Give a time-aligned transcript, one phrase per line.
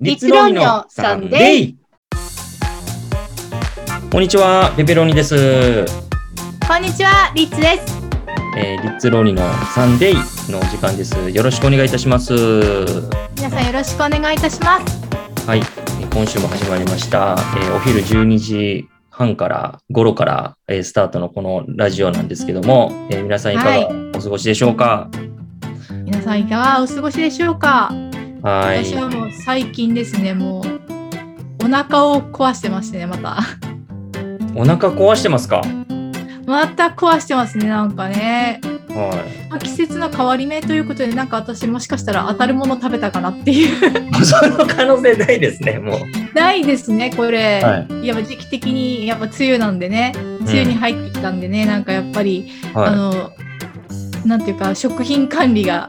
[0.00, 1.74] リッツロニのサンデー
[4.10, 5.84] こんにちは、ペペロニです。
[6.66, 8.00] こんにちは、リッツです。
[8.56, 9.42] えー、リッツロニの
[9.74, 11.14] サンデーの時間です。
[11.30, 12.32] よろしくお願いいたします。
[12.32, 14.96] は皆さんよろしくお願いいたします。
[15.54, 17.36] い、えー今週も始まりました。
[17.58, 25.10] えーお昼12時半から、頃から、えースタートのこのラジオなんですけども、えー皆さんいかはいがお過ごしでしょうか？
[26.04, 27.92] 皆さんいかがお過ごしでしょうか？
[28.42, 28.84] はい。
[28.84, 33.38] 私はもう最近ですね、もうお腹を壊してましてね、また。
[34.54, 35.62] お腹壊してますか？
[36.46, 38.60] また壊してますね、なんかね。
[38.88, 44.20] はまあ季節の変わり目ということで、なんか私もしかしたら当たるもの食べたかなっていう。
[44.20, 44.24] い。
[44.24, 46.00] その可能性ないですね、もう。
[46.34, 47.62] ないですね、これ。
[47.62, 53.32] はいやっぱ時期的に、やっぱ梅雨なんでね、梅雨に入ってきたんでね、なんかやっぱり、あはの、
[54.24, 55.88] なんていうか、食品管理が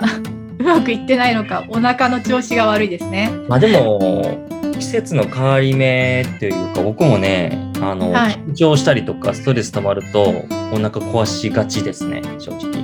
[0.62, 3.32] うまくいってないのか、お腹の調子が悪いですね。
[3.34, 3.50] い。
[3.50, 4.48] まあでも、
[4.78, 10.22] 季節の変わり目っていうか、僕もね、あの、はい緊張したりとか、ストレス溜まると、
[10.72, 12.84] お腹壊しがちですね、正直。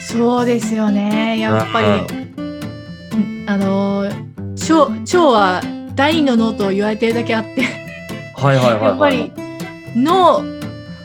[0.00, 5.62] そうですよね、やっぱり、うんあの、腸腸は
[5.94, 7.62] 第二の脳と言われてるだけあって、
[8.34, 8.82] はいはいはい、はい。
[8.82, 9.32] やっぱり
[9.94, 10.42] 脳、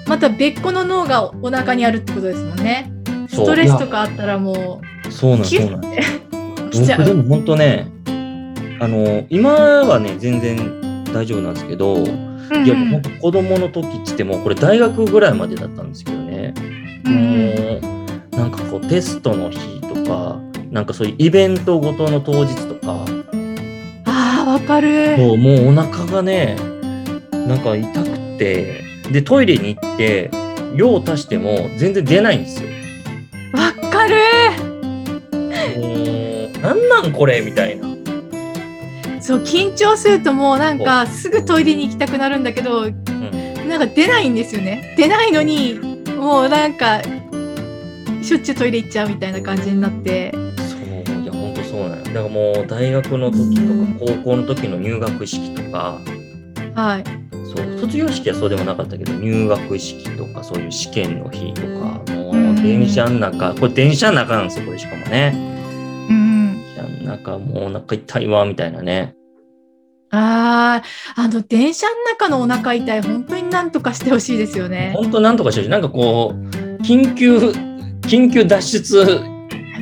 [0.07, 2.91] また別個の脳がお腹にあるってことですもんね。
[3.27, 4.81] ストレスとかあったらも
[5.13, 5.81] そうなんそうなん。
[5.81, 7.87] 僕でも本当ね、
[8.79, 12.33] あの、今はね、全然大丈夫なんですけど、うん
[12.65, 16.53] いや、本当子供の時っつっても、これ大学ぐらいまでだったんですけどね、
[17.05, 17.81] うんうん。
[17.81, 20.39] もう、なんかこう、テストの日とか、
[20.69, 23.05] なんかそういうイベントごとの当日とか、
[24.05, 25.15] ああ、わかる。
[25.15, 26.57] そうもうお腹がね、
[27.31, 30.31] なんか痛くて、で、トイレに行って、
[30.75, 32.69] 用を足しても全然出ないんですよ。
[36.63, 37.87] なんなんこれみたいな。
[39.21, 43.03] そう、緊張するともうなんかすぐトイレに行きたくなるんだけど、うん
[43.67, 44.93] なんか出ないんですよね。
[44.97, 45.79] 出ないのに、
[46.17, 47.01] もうなんか、
[48.21, 50.31] しょっちゅうトイレ行っちゃうみたいな感じになって。
[50.57, 52.03] そう、いや、ほんとそうなんよ。
[52.03, 55.97] だからもう、大学の時とか、高校の時の入学式とか、
[56.75, 57.03] はい。
[57.55, 61.67] そう、卒業式はそうでもなかったけど、入学式とか、そういう試験の日とか、
[62.13, 65.33] もうんう、電車の中、これ電車の中なんですよ、これしかもね。
[66.09, 66.42] うん。
[67.03, 69.15] 電車の中、もうお腹痛いわ、みたいなね。
[70.11, 70.83] あ
[71.15, 74.93] あ、あの、電車の中のお腹痛い、本当になんとかしてほしいですよね。
[74.95, 75.69] ほんとなんとかしてほしい。
[75.69, 77.37] なんかこう、緊急、
[78.01, 79.21] 緊急脱出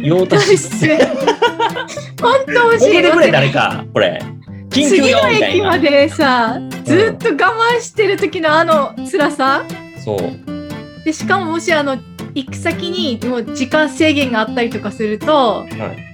[0.02, 0.98] 用脱達出。
[2.22, 2.92] 本当欲しい。
[2.94, 4.22] 教えてくれ、誰か、これ。
[4.70, 5.48] 緊急次の用みたいな。
[5.48, 9.64] 駅までさ、ずっと我慢してる時のあの辛さ。
[10.04, 11.04] そう。
[11.04, 11.98] で、しかももしあの、
[12.34, 16.11] 行く先にもう時間制限があったりとかすると、はい。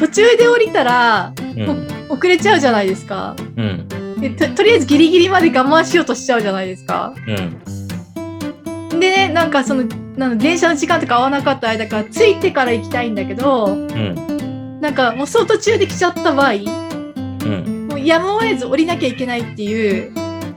[0.00, 1.86] 途中で降りたらうん。
[2.08, 3.36] 遅れちゃうじゃないですか。
[3.56, 3.86] うん。
[4.18, 7.14] でととりあえずギリギリまで我慢しようとしちゃうじゃないですか。
[7.26, 8.98] うん。
[8.98, 9.84] でね、なんかその、
[10.16, 14.80] なん電車の時間とか合わなかった間から着いてから行きたいんだけど、うん。
[14.80, 17.88] なんかもうそう途中で来ちゃった場合、うん。
[17.88, 20.12] もうやむを得ず降りなきゃいけないっていう、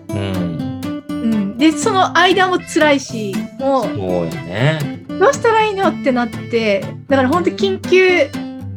[0.09, 0.81] うん。
[1.09, 1.57] うん。
[1.57, 5.03] で、その間も辛いし、もうそうよね。
[5.07, 8.29] どうしたらいいのってなって、だから本当緊急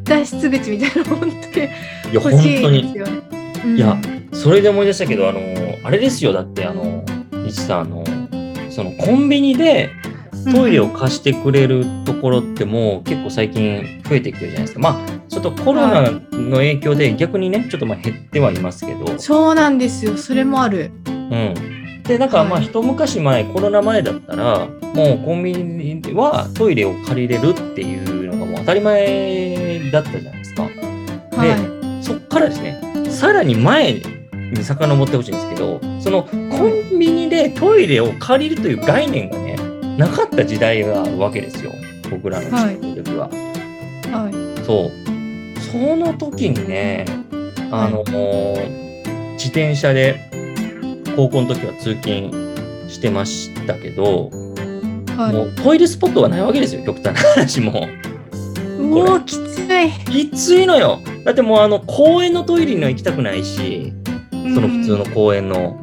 [0.06, 1.69] 脱出口みたいなの本当に
[2.12, 2.62] 欲しい。
[2.62, 3.22] ですよね。
[3.31, 3.33] う
[3.69, 3.97] んいや、
[4.33, 5.41] それで思い出したけど、あの、
[5.83, 6.33] あれですよ。
[6.33, 7.05] だって、あの、
[7.44, 8.05] いちさん、あの、
[8.71, 9.91] そのコンビニで
[10.53, 14.81] トイレを貸してくれるところってもう結構最近増えてきてるじゃないですか。
[14.81, 20.16] まあ、ちょっとコロナの影響で逆にね、ちょっとまあ減ってはいますけど、そうなんですよ。
[20.16, 20.93] それもある。
[21.06, 22.03] うん。
[22.05, 28.26] で、なんかまあ、はい一昔前、コロナ前だったら、もうコンビニはトイレを借りれるっていう
[28.66, 30.62] たり前だったじゃないですか。
[30.65, 34.03] はそっからですね、さらに前に
[34.62, 39.56] 遡ってほしいんですけど、そのコンビニでトイレを借りるという概念がね、
[39.97, 41.72] なかった時代があるわけですよ。
[42.10, 43.28] 僕らのはい時時は。
[43.32, 44.10] い。
[44.10, 44.65] はい。
[44.65, 45.60] そう。
[45.60, 47.06] その時にね、
[47.71, 48.04] あの、
[49.33, 50.21] 自転車で
[51.16, 54.30] 高校の時は通勤してましたけど、
[55.16, 55.33] はい。
[55.33, 57.89] もうトイレスポットがないわけですよ、極端な話も。
[58.78, 60.28] うおーきつい。
[60.28, 61.01] きついのよ。
[61.25, 63.93] だってもうあの公園のトイレには行きたくないし、
[64.31, 65.78] その普通の公園の。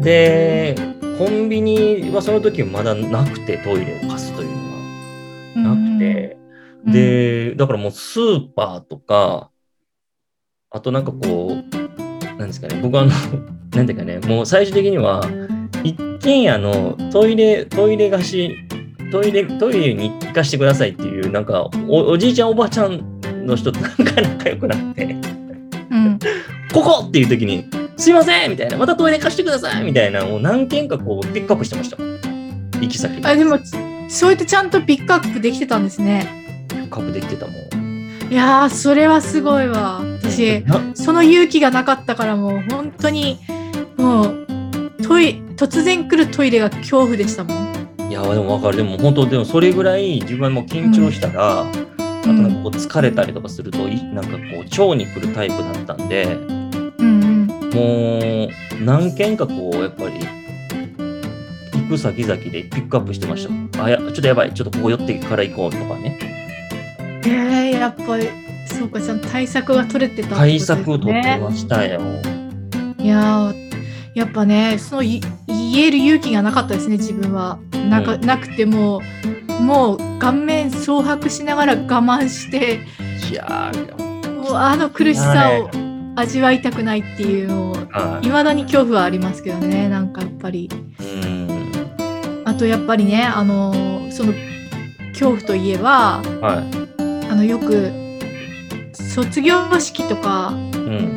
[0.00, 0.74] で、
[1.18, 5.76] コンビニはその時はまだなくて、トイレを貸すというのは。
[5.76, 6.36] なくて、
[6.84, 9.50] うん、で、だからもうスーパーとか、
[10.70, 13.12] あとなんかこう、なんですかね、僕はあの、
[13.74, 15.22] なんていうかね、もう最終的には、
[15.82, 18.56] 一軒家のトイレ、トイレ貸し、
[19.10, 25.04] トイレ、トイレに行かしてくださいっていう、なんかお、おじいちゃんおばあちゃんの人となんか仲良くなって、
[25.90, 26.18] うん、
[26.72, 27.64] ここっていう時に、
[27.96, 31.96] すいませんみたいな、またトイレ貸してくださいみたいな、もう何件かこうピックアップしてました。
[32.80, 33.58] 行き先あ、でも、
[34.08, 36.66] そうやってちゃんとピックアップできてたんですね。
[36.68, 37.56] ピックアップできてたもん。
[38.30, 40.00] いやー、それはすごいわ。
[40.20, 43.38] 私、なその勇気がなかったからもう本当に、
[43.96, 44.46] もう、
[45.02, 47.75] トイ突然来るトイレが恐怖でしたもん。
[48.08, 48.76] いや、でもわかる。
[48.76, 51.66] でも本当、でもそれぐらい自分も緊張したら、あ
[52.22, 56.24] となんかこう疲れたりとかすると、いなんかこう腸に来るタイプだったんで、
[56.98, 57.26] うん
[57.74, 60.20] もう何件かこう、やっぱり、
[61.72, 63.84] 行く先々でピックアップしてました。
[63.84, 64.54] あ、やちょっとやばい。
[64.54, 66.18] ちょっとここ寄ってから行こうとかね。
[67.24, 67.30] うん。
[67.30, 68.28] えー、やっぱり、
[68.66, 70.78] そうか、ちゃ対策が取れてたってこと対ですね。
[70.78, 72.00] 策を取ってましたよ。
[72.98, 73.65] いやー
[74.16, 77.58] やっぱねそのい言える勇気がなかったですね自分は
[77.90, 79.02] なか,、うんなくても
[79.50, 82.80] うもう顔面蒼白しながら我慢して
[83.30, 85.70] いやー、もうあの苦しさを
[86.16, 91.72] 味わいたくないっていうのをはいまだに恐怖はありますけどねなんかやっぱりうん。
[92.46, 93.74] あとやっぱりねあの
[94.10, 94.32] その
[95.10, 97.26] 恐怖といえばはい。
[97.28, 97.92] あのよく
[98.94, 101.15] 卒業式とかうん。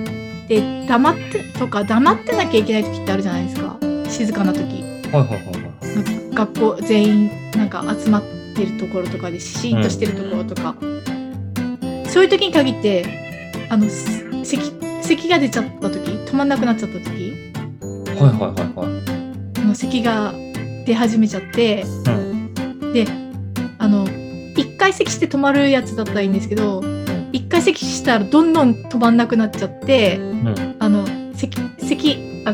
[0.49, 3.77] で黙ってとか黙ってなきゃいけない時ってあるじゃないですか
[4.09, 4.59] 静かな時。
[4.63, 6.35] はいはいはいはい。
[6.35, 8.23] 学校全員なんか集まっ
[8.55, 10.75] てるところとかでシーンとしてるところとか、
[12.09, 13.05] そういう時に限って
[13.69, 14.73] あのす咳
[15.03, 17.53] 咳が出ちゃった時止まんなくなっちゃった時
[18.19, 19.61] はいはいはいはい。
[19.61, 20.33] あの咳が
[20.85, 22.93] 出始めちゃってうん。
[22.93, 23.05] で
[23.77, 24.07] あの
[24.57, 26.81] 一回咳して止まるやつだったらいいんですけど
[27.31, 30.75] 一回咳したらどんどん止まんなくなっちゃってうん。
[30.79, 31.05] あの
[31.35, 32.53] 咳咳あ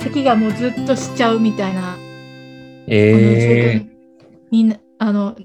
[0.00, 1.96] 咳がもうずっとしちゃうみたいな
[2.86, 3.90] えあの
[4.50, 5.36] みんなあの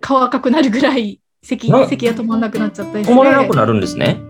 [0.00, 4.20] 顔赤くなるぐらい咳な咳が止まんなくなっちゃったりー、して止まらなくなるんですね。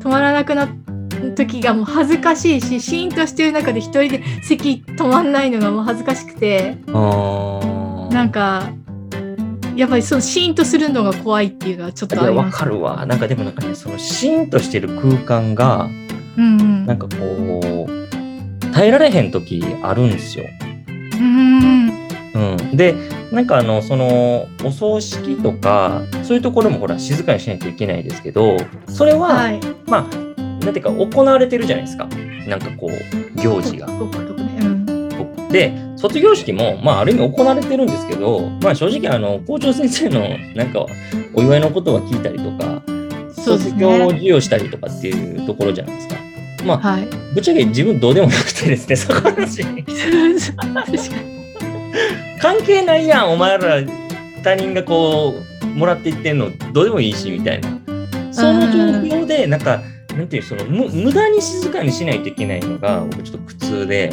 [0.00, 0.68] 止まらなくな
[1.34, 8.70] 時がもう恥ずかしいしシーンとしてる中で一人で咳止まんないのがもう恥ずかしくてなんか
[9.78, 12.58] やっぱりそのシーンとするのが怖いっていうのはちょっいや、わとあります。
[12.58, 13.06] かるわ。
[13.06, 15.88] なんかでもなんかね、そのシーンとしてる空間が、
[16.36, 20.46] うんうんなんかこう、耐えられへん時あるんですよ。
[21.20, 21.88] うん
[22.34, 22.76] うん。
[22.76, 22.96] で、
[23.30, 28.56] なんかあの、その、お葬式とか、そういうところもほら、静かにしないといけないですけど、
[28.88, 29.60] それは、はい。
[29.86, 30.34] まあ、
[30.64, 32.08] なんていうか、行われてるじゃないですか。
[32.48, 33.86] なんかこう、行事が。
[35.52, 40.86] で、卒業式も、まあ、ある意味行われてるんですけど、まあ、正直、あの、校長先生の、なんか、
[41.34, 42.82] お祝いのことは聞いたりとか、
[43.34, 44.04] 卒業ね。
[44.04, 46.14] 授与したりとかっていうところじゃないですか。
[46.64, 47.06] まあ、はい。
[47.34, 49.64] ぶっちゃけ自分どうでもよくてですね、 そこの話。
[49.64, 49.82] 確か
[50.84, 51.38] に。
[52.40, 53.82] 関係ないやん、お前ら
[54.44, 57.68] 他人がこう、もらっていってんの、どうでもいいし、みたいな。
[58.30, 59.82] その状況で、なんか、
[60.16, 64.12] なんていう、その、む無駄に静かにしないといけないのが、僕ちょっと苦痛で、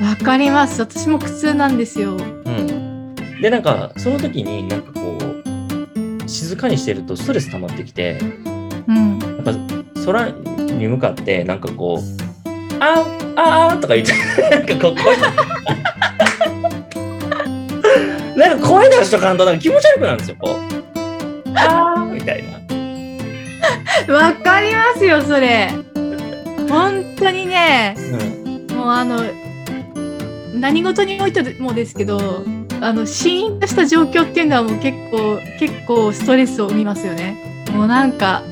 [0.00, 0.80] わかります。
[0.80, 2.16] 私も苦痛なんですよ。
[2.16, 3.14] うん。
[3.40, 8.18] で、なんか、その時になんかこう、静かにしてるとストレス溜まってきて、
[8.86, 9.18] うん。
[9.18, 9.52] やっぱ
[10.04, 12.00] 空に向かって、なんかこう、
[12.78, 14.12] あーあーとか言って、
[14.50, 15.16] なんかこう、声
[18.36, 20.56] なんか声出しとかんとなんか気持ち悪くなるんですよ、こう。
[21.56, 24.14] あーみたいな。
[24.14, 25.70] わかりますよ、それ。
[26.68, 27.96] 本当にね、
[28.68, 28.76] うん。
[28.76, 29.20] もうあの、
[30.56, 32.44] 何事においてもですけど、
[32.80, 37.64] あの、シーンとした状況っていうのはもう結構、結構ストレスを生みますよね。
[37.72, 38.42] もうなんか、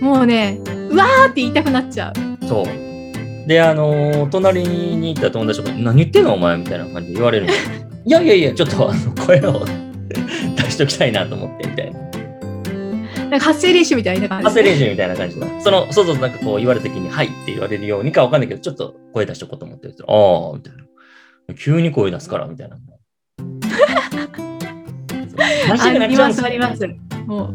[0.00, 0.58] もうね、
[0.90, 2.46] うわーって言いたくなっちゃう。
[2.46, 3.46] そう。
[3.46, 7.48] で、あのー隣にいた友達とか、何言ってんのお前みたいな感じで言われるん。
[7.50, 7.52] い
[8.06, 9.64] やいやいや、ちょっとあの声を
[10.56, 12.00] 出しときたいなと思って、みたいな。
[13.30, 14.50] なんか発声練習みたいな感じで。
[14.50, 15.46] 発声練習みたいな感じだ。
[15.60, 20.91] その、そうそう、なんかこう言われた時に、はいって言われるようにかわかんないけど、ちょっと声出しとこうと思ってるああ、みたいな。
[21.58, 22.78] 急に声出すから、みたいな。
[25.68, 26.86] あります、っちゃうんですよあります。
[27.26, 27.54] も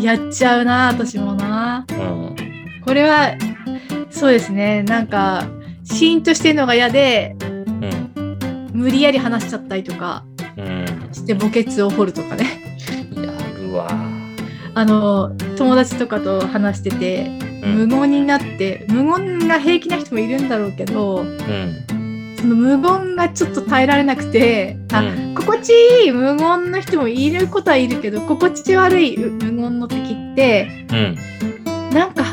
[0.00, 1.86] う、やっちゃうな、私もな。
[1.90, 2.36] うん。
[2.84, 3.34] これは、
[4.10, 5.46] そうですね、なんか、
[5.84, 8.70] シーンとしてるのが嫌で、うん。
[8.72, 10.24] 無理やり話しちゃったりとか
[10.56, 10.86] うん。
[11.12, 12.78] して墓穴を掘るとかね。
[13.14, 13.88] やるわ。
[14.74, 17.26] あの、友達とかと話してて、
[17.62, 17.88] うん。
[17.88, 21.99] 無言になって、無言が平気な人もいるんだろうけど、うん。
[22.40, 25.72] その無言がちょっと耐えられなくて、あ、うん心地
[26.04, 31.16] いい無言の人もいることはいるけど、心地悪い無言の時って、うん。
[31.92, 32.24] なんか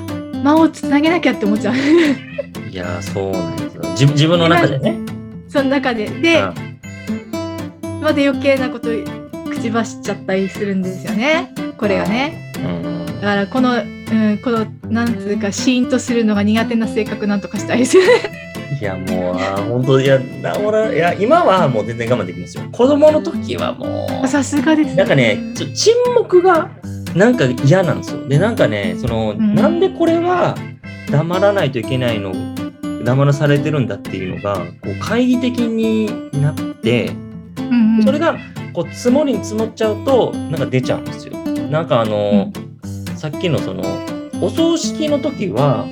[0.44, 1.76] 間をつなげなきゃって思っちゃう。
[2.72, 3.82] いやー、そうなんですよ。
[3.92, 4.98] 自自分の中でね。
[5.50, 6.08] その中で。
[6.08, 6.78] で、うん
[8.02, 8.90] まだ余計なこと
[9.50, 11.52] 口走っちゃったりするんですよね。
[11.78, 12.54] これがね。
[12.64, 13.06] うん。
[13.20, 18.47] だからこのうん、このなんつうかシーンとするのが苦手な性格なんとかしたいですよね。
[18.80, 19.36] いや、もう、
[19.72, 22.64] 本当、いや、な俺、いや、今はもう全然我慢できますよ。
[22.72, 26.70] 子供の時はもう、さすがです、なんかね、ちょ沈黙が
[27.16, 28.28] なんか嫌なんですよ。
[28.28, 30.56] で、なんかね、その、んなんでこれは
[31.10, 32.34] 黙らないといけないの、
[33.04, 37.12] 黙らされてるんだっていうのが、こう、懐疑的になって、
[37.58, 38.38] うんうん、それが、
[38.74, 41.36] こう、積もりに積もっちゃうと、なんか出ちゃうんですよ。
[41.72, 42.52] なんかあの、
[43.16, 43.84] さっきのその、
[44.42, 45.86] お葬式の時は、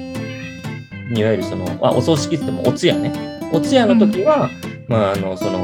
[1.14, 3.12] いわゆるその、あ、お葬式って言ってもお通夜ね。
[3.52, 4.50] お通夜の時は、
[4.88, 5.64] まあ、あの、その、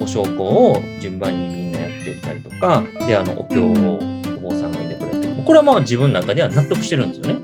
[0.00, 3.98] お焼香を順番にみんなやってたりとか、で、あの、お経を
[4.36, 7.40] お坊さんが入れてくれて、これはまあ自分の中では納得してるんですよね。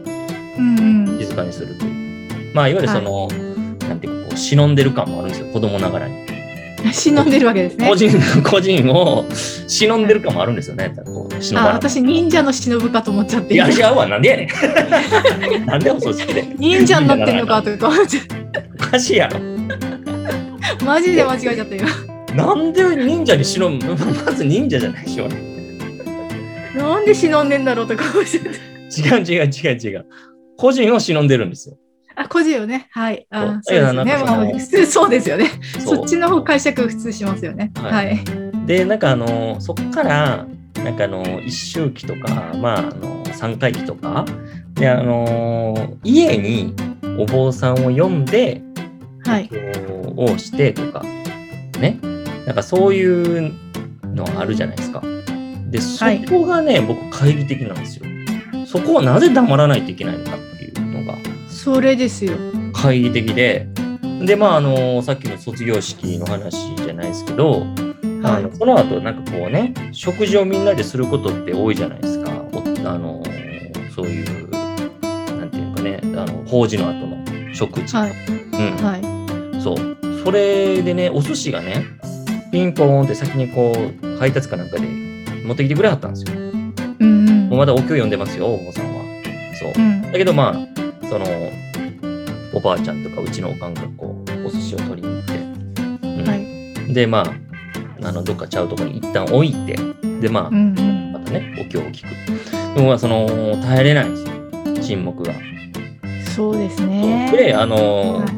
[0.58, 2.54] うんうん静かにするという。
[2.54, 3.28] まあ、いわゆるその、
[3.88, 5.52] なんていうか、こう、忍んでる感もあるんですよ。
[5.52, 6.29] 子供ながらに。
[6.92, 7.96] 忍んでるわけですね個。
[7.96, 8.10] 人、
[8.42, 9.26] 個人を
[9.66, 10.92] 忍んでる感もあるんですよね。
[11.04, 14.06] こう忍ばあ私忍者の忍ぶかと思っちゃっていや、違うわ。
[14.06, 14.48] なんでやね
[15.62, 15.66] ん。
[15.66, 16.44] なんでお葬式で。
[16.58, 18.18] 忍者になってんのかとか思って
[18.80, 19.40] おかしいやろ。
[20.84, 21.88] マジで間違えちゃった今
[22.34, 23.78] なんで忍者に忍む
[24.24, 25.28] まず忍者じゃないでしょ。
[26.76, 28.50] なんで忍んでんだろうとか思っちゃって
[29.00, 30.06] 違う違う違う違う。
[30.56, 31.76] 個人を忍んでるんですよ。
[32.20, 32.88] あ個人をね。
[32.90, 33.26] はい。
[33.30, 33.80] あそう。
[33.80, 34.04] ですね。
[34.24, 35.46] まあ普通そうですよね。
[35.78, 37.72] そっちの方解釈普通しますよね。
[37.76, 38.06] はい。
[38.08, 40.46] はい、で、なんかあの、そっから、
[40.84, 44.26] なんかあの、一周期とか、まあ、あの、三回忌とか、
[44.74, 46.74] で、あの、家に
[47.18, 48.62] お坊さんを呼んで、
[49.24, 49.50] はい。
[50.16, 51.02] をしてとか、
[51.80, 51.98] ね。
[52.46, 53.52] なんかそういう
[54.14, 55.02] のあるじゃないですか。
[55.70, 58.04] で、そはいこがね、僕、懐疑的なんですよ。
[58.66, 61.18] そこはなぜ黙らないといけないのかっていうのが
[61.62, 62.32] それですよ
[62.72, 63.68] 懐疑的で、
[64.24, 67.66] で、まあ、あの、さっきの卒業式の話じゃないですけど、
[68.22, 72.30] あはいのその後なんかこうね、食事をみんなですることって多いじゃないですか。
[72.52, 73.22] おあの
[73.94, 74.50] そういう、
[75.38, 77.94] なんていうかね、あの法事の後の食事。
[77.94, 79.76] はいうん、はいそう。
[80.24, 81.84] それでね、お寿司がね、
[82.52, 84.86] ピンポーンって先にこう、配達かなんかで
[85.44, 86.38] 持ってきてくれはったんですよ。
[86.38, 89.02] うんうんもうまだお経読んでますよ、お坊さんは。
[89.58, 89.78] そうう。
[89.78, 91.26] んだけどまあ、その、
[92.60, 99.78] おばあちゃんとかうちのおかんがこう、お寿司を取りに行って、うんはいで、まあ、あの、どっかちゃうとこに一旦置いて、
[100.20, 102.74] で、まあ、うんうんまたね、お経を聞く。
[102.74, 103.26] でもまあ、その、
[103.62, 104.82] 耐えれないんですよ。
[104.82, 105.32] 沈黙が。
[106.34, 108.28] そうですねで、あのはい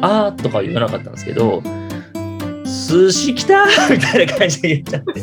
[0.00, 1.62] あーとかは言わなかったんですけど、
[2.64, 5.20] 寿司来たー みたいな感じで言っちゃって。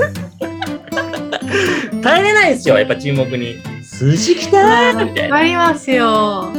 [2.01, 3.57] 耐えれないんですよ、やっぱ沈黙に。
[3.99, 5.35] 寿司来たーみたいな。
[5.35, 6.49] わかりますよ。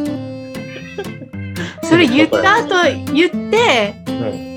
[2.06, 4.50] それ言った後言って、うん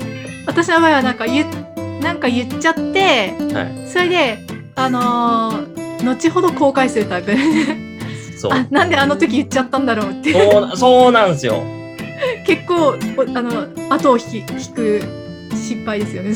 [0.46, 3.88] 私の場合はなんか言っなんか言っちゃって、はい。
[3.88, 4.38] それで
[4.74, 7.34] あのー後ほど後悔するタイプ。
[8.38, 8.52] そう。
[8.52, 11.62] あなんであの時言っちゃったんだろうってそうなそうなんですよ。
[12.46, 15.00] 結構おあの後を引き引く
[15.54, 16.34] 失敗ですよね。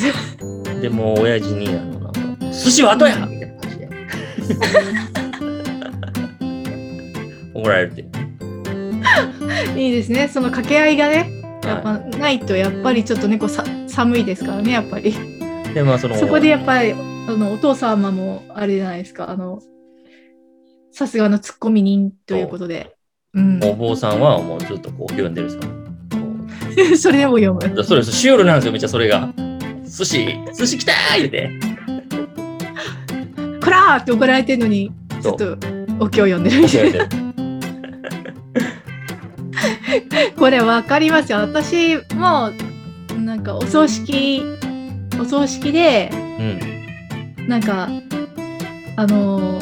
[0.80, 3.88] でもう親父にあのなんか寿司は後やみたいな感じで
[7.60, 8.04] 怒られて
[9.76, 10.28] いいですね。
[10.28, 11.30] その掛け合いがね、
[11.64, 15.10] やっはぱないとやっぱりちょっとねこうさ寒いですからねやっぱり。
[15.10, 19.60] い、でまあそのそこでやっぱりあのお父様もあれじゃないですかあの
[20.92, 22.96] さすがのツッコミ人ということで、
[23.34, 23.40] う。
[23.40, 25.72] ん、お坊さんはもうずっとこう読んでるんですよ
[26.90, 27.80] こ それでも読む。
[27.80, 29.32] う そうですシュールなんですよめっちゃそれが。
[29.84, 31.50] 寿司寿司来たー言うて。
[33.62, 34.90] こらーって怒られてるのに
[35.22, 35.56] ちょっと
[36.00, 37.27] お経を読んでるみたいな。
[40.38, 41.38] これわかりますよ。
[41.38, 42.50] 私も
[43.18, 44.42] なんかお葬式
[45.20, 47.88] お葬式でうんなんか
[48.96, 49.58] あの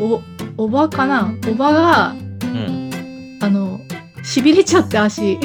[0.00, 0.20] お
[0.56, 1.32] おばかな？
[1.48, 3.38] おばがうん。
[3.40, 3.80] あの
[4.22, 5.38] しびれちゃって足。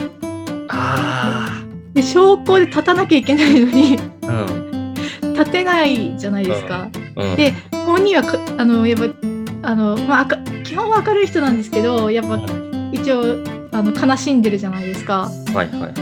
[0.69, 1.63] あ
[1.93, 3.99] で証拠で立たなきゃいけないのに。
[4.27, 4.45] あ
[5.23, 5.33] うん。
[5.33, 6.87] 立てないじゃないですか。
[7.15, 7.35] うん。
[7.35, 7.53] で
[7.85, 9.05] 本人はかあのやっぱ
[9.63, 10.25] あの、まあ
[10.63, 12.39] 基本は明るい人なんですけどやっぱ
[12.91, 13.43] 一応
[13.73, 15.31] あの悲しんでるじゃないですか。
[15.53, 15.93] はいはいはい。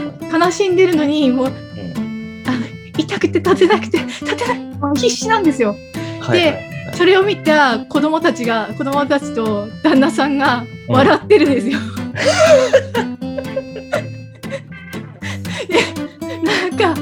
[0.44, 1.52] 悲しんでるのにもううん。
[2.46, 2.66] あの
[2.98, 4.62] 痛くて立てなくて立てない
[4.96, 5.74] 必死なんですよ。
[6.20, 6.72] はいはいはい。
[6.94, 11.78] それを見た子供たちが子供たちと旦那さんが笑ってるんですよ。
[16.28, 16.94] でなんか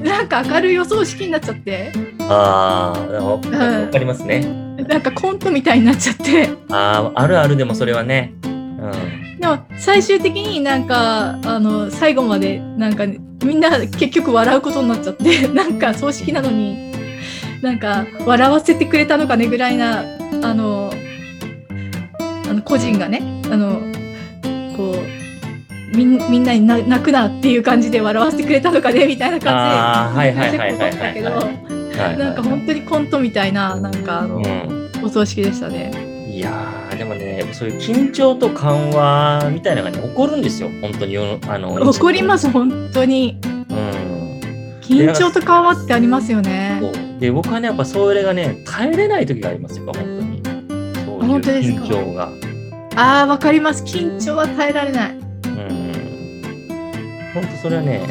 [0.00, 1.92] なんか明るいお葬式になっちゃって。
[2.28, 3.40] ああわわ
[3.90, 4.44] かりますね。
[4.86, 6.50] なんかコントみたいになっちゃって。
[6.70, 8.34] あああるあるでもそれはね。
[8.44, 8.49] うん
[9.38, 13.06] でも最終的になんかあの最後までなんか
[13.44, 16.92] みんな結局笑うことになっちゃって なんか葬式なのに
[17.62, 20.04] なんか笑わせてくれたのかねぐらいな
[20.42, 20.92] あの
[22.48, 23.80] あの個人がねあの
[24.76, 24.94] こ
[25.92, 31.30] うみんなにな泣くなっていう感じで笑わせてくれたのかねみたいな感じではいはいはいはいだけど
[32.16, 34.80] なんか本当にコントみたいななんかあの、うん。
[35.02, 35.90] お葬式でしたね。
[36.30, 40.68] いやーでもねそういう緊張と緩和みたいなのがね起こるんですよ。
[40.82, 43.38] 本当にあの怒ります本当に。
[43.42, 44.40] うん。
[44.82, 46.78] 緊張と緩和ってありますよね。
[47.18, 50.42] で僕はねやっぱそれがね耐えれない時がありますよ本当に。
[51.02, 52.28] そういう緊張が。
[52.96, 53.82] ああわかります。
[53.82, 55.12] 緊張は耐えられない。
[55.12, 56.42] うん。
[57.32, 58.02] 本当それはね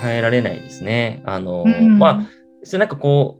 [0.00, 1.20] 耐えられないですね。
[1.26, 1.98] あの、うん。
[1.98, 2.20] まあ
[2.62, 3.39] それなんかこ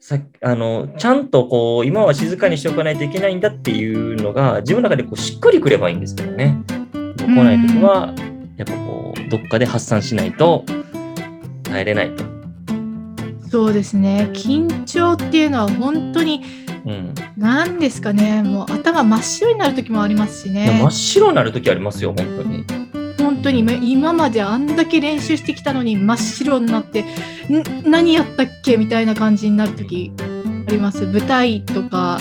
[0.00, 6.56] さあのちゃんとこう今は静かにしておかないといけないんだっていうのが自分の中でこうしっくりくればいいんですけどね。
[7.18, 8.14] 来ない時は
[8.56, 10.64] やっぱこうどっかで発散しないと
[11.64, 12.24] 耐えれないと。
[13.50, 16.42] そうですね緊張っていうのは本当に
[16.86, 22.64] うん、何ですかねもう頭真っ白になる時もありますしいや真ねっ白になる時ありますよ本当に。
[23.18, 27.04] 本当に今今まであんだけ練習してきたのに真っ白になってん
[27.90, 28.76] 何やったっけ？
[28.76, 31.06] みたいな感じになる時あります。
[31.06, 32.20] 舞台とか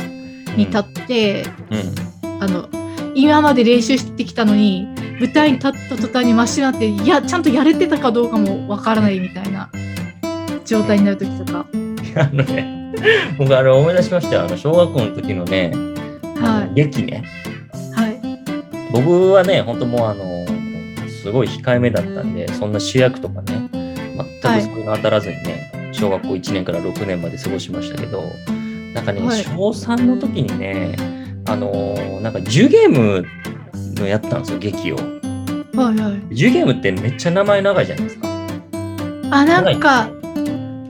[0.56, 2.08] に立って、うん。
[2.40, 2.70] あの
[3.16, 4.88] 今まで練習してきたのに
[5.20, 9.72] 舞台に立った途端に真っ白になっていやちゃんとやれてたかどうかもわからないみたいな
[10.66, 11.66] 状態になる時とか、
[12.16, 12.94] あのね
[13.40, 14.44] 僕あれ思い出しましたよ。
[14.44, 15.72] あの小学校の時のね、
[16.36, 16.76] はい。
[16.76, 17.24] 劇ね。
[17.96, 18.22] はい。
[18.92, 20.46] 僕はね本当もうあの
[21.28, 23.70] すごい控えめだったんでそんな主役とかね
[24.42, 28.24] 全くそういうの当たらずにね、小学校1年から6年まで過ごしましたけど
[28.94, 29.44] なんかね、はい。
[29.44, 30.96] 小3の時にね
[31.46, 33.26] あのなんか10ゲーム
[33.96, 34.96] のやったんですよ劇を。
[34.96, 35.06] はい
[35.76, 35.96] はい。
[36.34, 38.28] 10ゲームってめっちゃ名前長いじゃないですか。
[39.32, 40.10] あなんか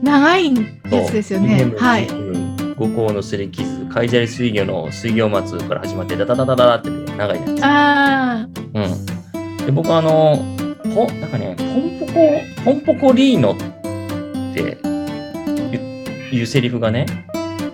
[0.00, 1.74] 長いやつですよね。
[1.76, 2.06] はい。
[2.76, 7.68] 五行のすり傷、海砂利水魚の水魚松から始まって、ダダダダダダってね長いじゃないですか。
[7.68, 9.07] あうん。
[9.68, 10.42] で、僕あの、
[10.94, 12.12] ポなんかね、ポンポコ、
[12.64, 14.78] ポンポコリーノって
[16.34, 17.04] いうセリフがね、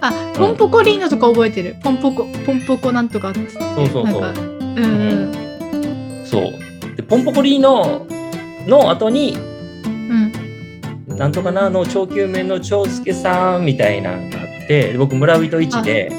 [0.01, 1.77] ああポンポコリーノとか覚えてる。
[1.85, 3.41] ポンポコポンポコなんとかそ
[3.85, 4.23] うそうそう。
[4.23, 6.27] うんうん。
[6.27, 6.97] そう。
[6.97, 8.05] で、ポンポコリーノ
[8.67, 9.37] の後に、
[9.87, 11.17] うん。
[11.17, 16.11] なんとかなの長久面の長介さんみたいなのがあって、で僕、村人一で、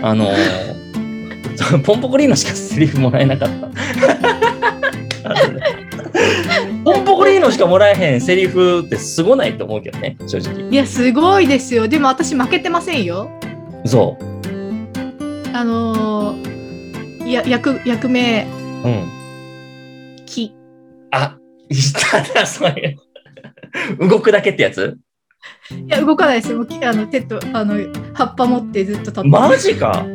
[0.00, 0.14] あ。
[0.14, 0.30] の
[1.84, 3.63] ポンポコリーノしかセリフもらえなかった。
[6.84, 10.68] ポンポコリーノしかもらえへんセリフってすごないと思うけどね、正直。
[10.70, 13.30] いやすごいですよでも私負けてませんよ
[13.84, 14.24] そう。
[15.56, 18.44] あのー、や役役名
[18.84, 20.24] うん。
[20.26, 20.54] 木
[21.10, 21.36] あ、
[22.10, 22.96] ただ、そうい
[24.00, 24.08] う。
[24.08, 24.98] 動くだけってやつ？
[25.70, 27.74] いや動かないですよもうきあの手とあの
[28.14, 30.06] 葉っぱ持ってずっと立ってマジか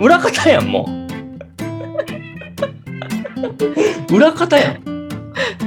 [0.00, 0.86] 裏方やん、も
[4.08, 4.14] う。
[4.14, 4.99] 裏方やん。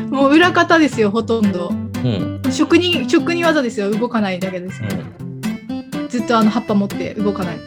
[0.10, 2.42] もう裏方ですよほとんどうん。
[2.52, 6.08] 職人職人技ですよ動かないだけですうん。
[6.10, 7.58] ずっとあの葉っぱ持って動かない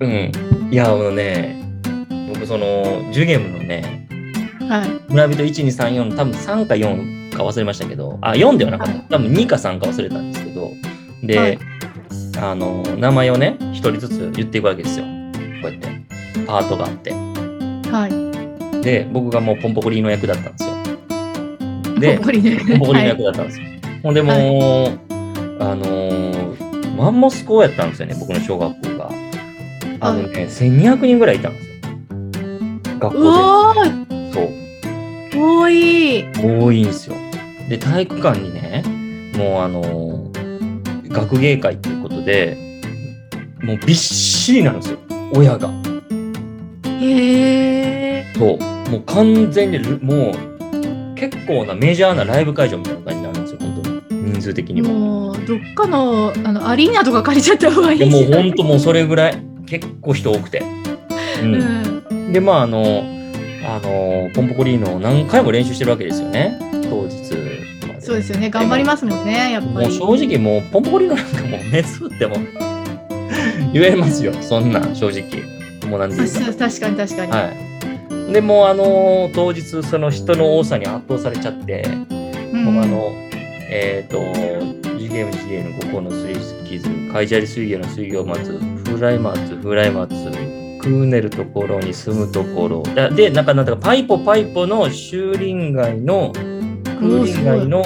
[0.00, 0.32] うん。
[0.70, 1.62] いや、あのね、
[2.28, 4.08] 僕、その、ジュゲームのね、
[4.68, 9.16] はい村人1234、多分3か4か忘れましたけど、あ、4ではなかった。
[9.16, 10.70] 多分2か3か忘れたんですけど、
[11.22, 11.58] で、はい
[12.40, 15.04] あの、名前をね、一人ずつ言っていくわけですよ。
[15.62, 15.88] こうやって。
[16.46, 17.12] パートがあって。
[17.12, 18.23] はい
[18.84, 20.74] で、僕がもうポンポコリーの役だったんですよ。
[22.00, 23.66] でポンポコリねポンポコリーのはい役だったんですよ。
[24.02, 24.36] ほんでもう、
[25.62, 29.10] あのーマンモス校やったんですよね、僕の小学校が。
[30.00, 31.74] あのね、1200人ぐらいいたんですよ。
[33.00, 34.32] 学う校で。
[34.32, 34.48] そう。
[35.36, 37.16] 多い多いんですよ。
[37.68, 38.84] で、体育館にね、
[39.36, 42.56] もうあのー学芸会っていうことで、
[43.62, 44.98] もうびっしりなんですよ、
[45.32, 45.70] 親が。
[47.00, 48.73] へえそう。
[48.90, 54.32] もう完全にル、もう結構なメジャーなライブ会場みたいな感じになるんですよ、本当に。
[54.32, 54.92] 人数的にも。
[54.92, 59.42] もうどっかのあのアリーナとか借りちゃった方がいいでも本当もうそれぐらい。
[59.66, 60.62] 結構人多くて。
[61.42, 61.46] う。
[61.46, 63.04] うんんで、まああの、
[63.66, 66.58] あの、ポンポコリーノを何回も練習してるわけですよね、
[66.90, 67.24] 当日。
[68.04, 72.36] そうですよね頑張りますもんねやっぱりもう正直もうポンポコリーノなんかもう目つぶっても
[73.72, 75.42] 言えますよ、そんなん正直。
[75.90, 77.83] もうなんう確かに確かに、はい。
[78.34, 83.10] でもうあの当日その人の多さに圧倒されちゃって、うん僕あの、
[83.68, 90.08] えっ、ーム G ゲーム5個のスリーキズ、カイジャリ水魚の水魚松、フライ松、フライ松、
[90.80, 92.82] クーネルところに住むところ。
[92.82, 97.82] だで、なんかなんだかパイポパイポの修林街の、クーリン街の、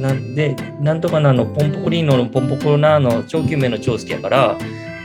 [0.00, 4.56] なんで、なんとかなの、ポンポコリーノのポンポコナーの長久名の超好きやから、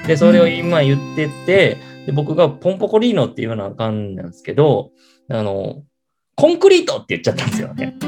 [0.07, 4.91] で、それを今言ってて、で、僕がポンポコリーノっていうような感じなんですけど、
[5.29, 5.83] あの、
[6.35, 7.95] コンクリートって言っちゃったんですよね。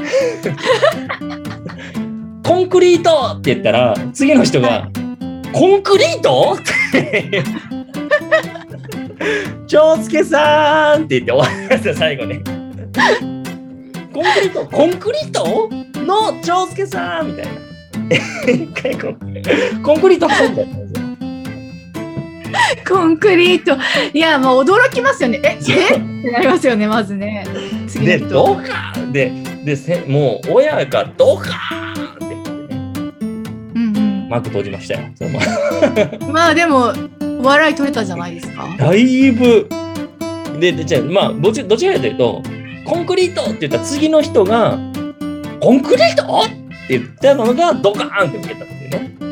[2.44, 4.90] コンクリートって言ったら、次の人が、
[5.52, 6.56] コンクリート？
[6.58, 7.42] って。
[9.66, 12.40] 長介さんって言って終わりました、最後ね。
[14.12, 15.68] コンクリート、コンクリート
[16.04, 17.52] の長介さんみたいな。
[19.82, 20.97] コンクリート本だったんですよ。
[22.88, 23.76] コンクリート。
[24.12, 25.40] いや、もう驚きますよね。
[25.44, 25.58] え、え？
[25.58, 27.46] ってなりますよね、まずね。
[27.86, 28.28] 次ので、人。
[28.28, 29.32] ドカーンで、
[29.64, 32.80] でせもう親がドカーンって言ってね、
[33.74, 35.00] うんマーク閉じましたよ。
[36.32, 36.92] まあでも、
[37.42, 38.66] 笑い取れたじゃないですか。
[38.78, 39.68] だいぶ。
[40.58, 42.42] で、でじゃあ、まあ、どっちどちらかというと、
[42.84, 44.78] コンクリートって言った次の人が、
[45.60, 46.22] コンクリート？
[46.22, 46.48] っ
[46.88, 49.27] て言ったのがドカーンって受けたっていうね。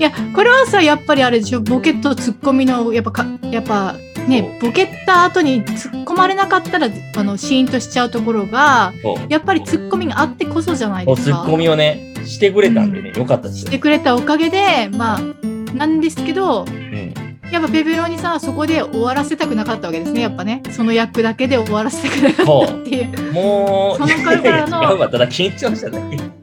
[0.00, 8.94] いや、これはさ、やっぱりあれでしょ、ボケとツッコミの、やっぱか、やっぱ、ね、ボケた後に突っ込まれなかったら、あの、シーンとしちゃうところが、
[9.28, 11.42] やっぱりツッコミがあってこそじゃないですか。
[11.42, 13.78] ツッコミをね、してくれたんでね、よかったですよして。
[13.78, 17.14] くれたおかげで、まあ、なんですけど、うん。
[17.52, 20.62] やっぱペペロニさんはそこで終わらせたくなかったわけですね、やっぱね。
[20.70, 23.32] その役だけで終わらせたくなかったっていう。
[23.32, 26.39] もう、その頃からの ただ緊張しただけ。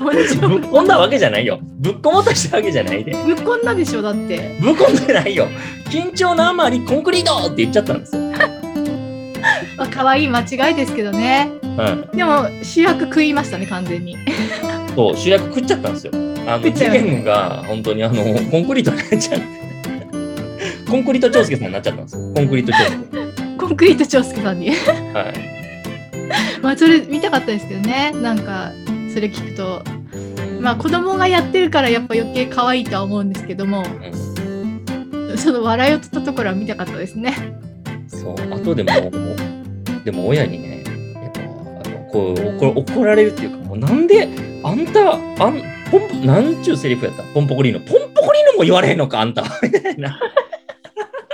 [0.00, 1.60] ぶっ込んだわけじゃないよ。
[1.62, 3.12] ぶっ込もうとしたわけじゃないで。
[3.12, 4.56] ぶっこんだでしょ、だって。
[4.60, 5.46] ぶっ込んでないよ。
[5.90, 8.22] 緊張のあまりコンクリートって言っちゃったんですよ。
[9.76, 11.50] まあ、可愛い間違いですけどね。
[11.76, 12.16] はい。
[12.16, 14.16] でも、主役食いましたね、完全に。
[14.94, 16.12] そう、主役食っちゃったんですよ。
[16.46, 19.60] あの、次食っちゃう元が本当にあの、コンクリートになっちゃって。
[20.90, 22.32] コンクリート長介さんになっちゃったんですよ。
[22.34, 22.96] コンクリート長介。
[23.58, 24.70] コンクリート長介さんに。
[24.70, 24.76] はい。
[26.62, 28.12] まあ、それ見たかったですけどね。
[28.20, 28.72] なんか、
[29.12, 29.82] それ聞くと。
[30.60, 33.84] まあ、子供がやってるからやっぱ余計可愛いとは思うんですけども、う
[34.16, 37.34] んその笑いを取ったところは見たかったですね。
[38.08, 38.90] そう、あとでも、
[40.04, 41.44] でも親にね、やっぱ、あ
[41.88, 44.28] のこう怒怒られるっていうか、もうなんで、
[44.62, 47.22] あんた、あん、ポンポ、なんちゅうセリフやった？
[47.32, 47.80] ポンポコリーノ。
[47.80, 49.44] ポンポコリーノも言われへんのか、あんた。
[49.62, 50.20] みたいな。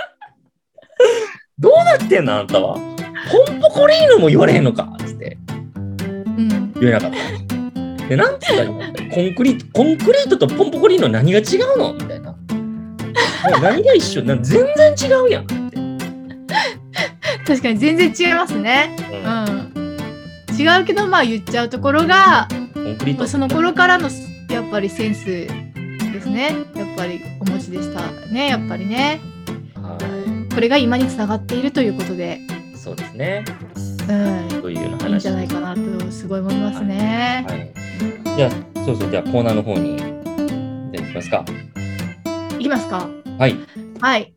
[1.58, 2.74] どうなってんの、あんたは？
[2.76, 2.80] ポ
[3.52, 5.36] ンポコリーノも言われへんのか、つって
[6.04, 6.72] うん。
[6.74, 7.16] 言えなかった。
[8.08, 11.42] で、なんて言ったらいいのコンクリート、コンクリートとポンポコリーノ何が違
[11.74, 11.94] うの？
[11.94, 12.36] みたいな。
[13.62, 14.22] 何が一緒？
[14.22, 15.46] な全然違うやん。
[17.46, 18.96] 確かに全然違いますね。
[19.24, 19.96] うんうん。
[20.58, 24.08] 違うけど、まあ言っちゃうところが、コンクリートまあ、その頃からの
[24.50, 26.56] やっぱりセンスですね。
[26.74, 28.48] やっぱりお持ちでしたね。
[28.48, 29.20] やっぱりね。
[29.74, 29.98] は
[30.52, 32.40] これが今につながっているということで、
[32.74, 32.76] い。
[32.76, 33.44] そうですね。
[34.08, 34.62] うん。
[34.62, 37.44] という話いいんじゃないかなとすごい思いますね。
[37.48, 37.85] はい。
[38.36, 40.10] じゃあ、そうそう、じゃあコーナーの方に、じゃあ
[41.02, 41.44] 行きますか。
[42.58, 43.08] いきますか。
[43.38, 43.56] はい。
[44.00, 44.34] はい。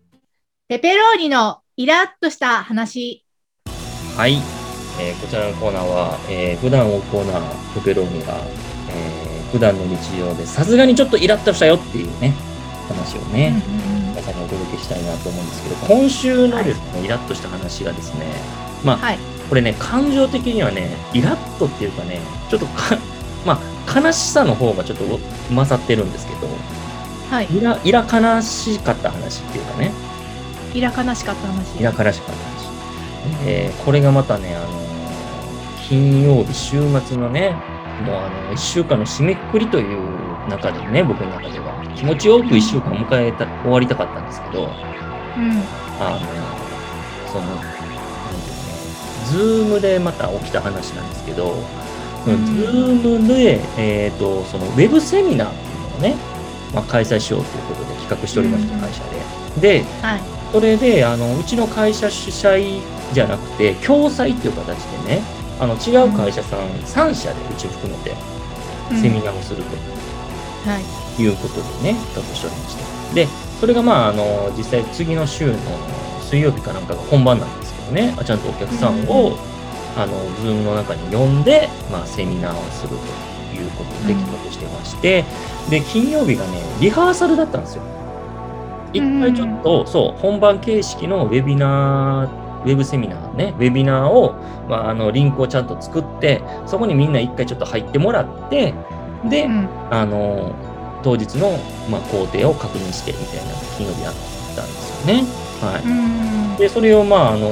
[0.67, 3.25] ペペローニのイラッとした話。
[4.15, 4.37] はい。
[5.01, 8.33] えーこちらのコーナーは、えー普段をコーナー、ペペローニが、
[8.89, 12.33] えー普段の日常でさすがにちょっとイラッとしたよっていうね、
[12.87, 13.51] 話をね、
[14.09, 18.25] 皆さんにお届けしたいなと思うんですけど、今週のですね、イラッとした話がですね、
[18.83, 19.17] まあ、はい。
[19.49, 22.19] これね、感情的にはね、イラッとっていうかね、
[22.49, 22.95] ちょっとか、
[23.45, 25.05] まあ、悲しさの方がちょっと
[25.53, 26.47] 勝ってるんですけど、
[27.29, 27.47] はい。
[27.55, 29.91] イラ、イラ悲しかった話っていうかね、
[30.73, 31.79] イラ悲しかった話。
[31.79, 32.69] イラ悲しかった話。
[33.45, 34.89] えーこれがまたね、あのー
[35.87, 37.55] 金曜日、週末のね、
[38.05, 39.99] もうあの、一週間の締めくくりという
[40.47, 45.63] 中でね、僕の中では、気持ちよく一週間を迎えた、終わりたかったんですけど、うん。
[45.99, 46.19] あの、
[47.31, 47.45] その、
[49.25, 51.55] Zoom でまた起きた話なんですけど、
[52.27, 52.45] うん。
[52.45, 56.15] Zoom で、えっ、と、そのウェブセミナーっていうのをね、
[56.73, 59.03] まあ、開催しようということで企画しておりました、会社
[59.59, 59.79] で。
[59.79, 60.21] で、はい。
[60.51, 62.81] それで、あの、うちの会社主催
[63.13, 65.21] じゃなくて、共催っていう形でね、
[65.59, 66.59] あの、違う会社さん。
[66.59, 68.15] 3社でうちを含めて
[69.01, 70.69] セミナーをすると。
[70.69, 71.21] はい。
[71.21, 72.77] いうことでね、企画しておりまし
[73.09, 73.15] て。
[73.15, 73.27] で、
[73.59, 75.53] それがまあ、あの、実際次の週の
[76.21, 76.83] 水曜日かなん。
[76.83, 77.59] かが本番なん。
[77.59, 78.39] ですけどね、あちゃん。
[78.39, 79.03] とお客さん。
[79.07, 79.37] を、
[80.01, 82.95] あの、ズームの中に呼んで、まあ、セミナーをすると
[83.55, 85.25] いうことで企画してまして、
[85.69, 87.83] で、金曜日がね、リハーサルだったんですよ。
[88.93, 94.35] 一回ちょっと、そう、本番形式のウェビナー、ウェブセミナーね、ウェビナーを、
[94.67, 98.73] まあ、あの、リンクをちゃんと作って、そこにみんな一回ちょっと入ってもらって、
[99.25, 99.69] で、うん。
[99.91, 100.53] あの、
[101.03, 101.57] 当日の、
[101.89, 104.13] まあ、工程を確認してみたいな金曜日やっ
[104.55, 105.48] たんですよね。
[105.61, 106.57] はうんい。。
[106.57, 107.47] で、それを、まあ、あの、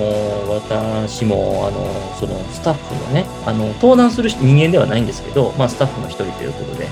[0.53, 1.87] 私も、あの、
[2.19, 6.87] そのスタッフのね、あの、登壇する人間ではないんですけど、まあ、スタッフの一人ということで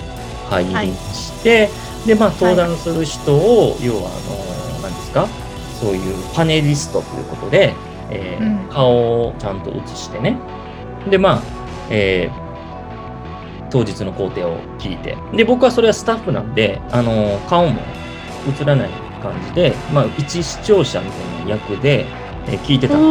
[0.50, 0.72] 入り
[1.14, 1.70] して、
[2.06, 5.28] で、まあ、登壇する人を、要は、あの、何ですか
[5.80, 7.74] そういうパネリストということで、
[8.12, 8.92] えーうん顔
[9.30, 10.38] をちゃんと映してね。
[11.10, 11.42] で、まあ、
[11.90, 12.46] えー
[13.72, 15.18] 当日の工程を聞いて。
[15.34, 17.80] で、僕はそれはスタッフなんで、あの顔も
[18.62, 18.90] 映らない
[19.32, 22.06] 感じで、まあ、一視聴者みたいな役で、
[22.48, 22.94] えー聞いてた。
[22.96, 23.06] そう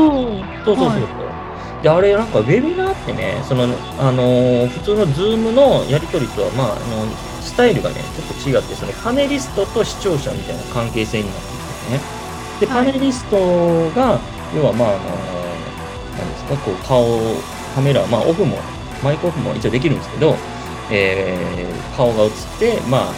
[0.64, 1.83] そうそうそう。
[1.83, 3.64] で、あれ、なんか、ウェビナーってね、その、
[3.98, 7.07] あのー普通の Zoom のやり取りとは、まあ、あの、
[7.42, 7.96] スタイルがね、
[8.42, 12.00] ちょっと違って、その、パネリストと視聴者みたいな関係性になってきてね。
[12.61, 13.37] で、はいパネリスト
[13.90, 14.18] が、
[14.57, 17.05] 要は、まあ、あのーなんですか、こう、顔、
[17.74, 18.57] カメラ、まあ、オフも、
[19.03, 20.37] マイクオフも一応できるんですけど、
[20.90, 23.12] えー顔が映って、まあ、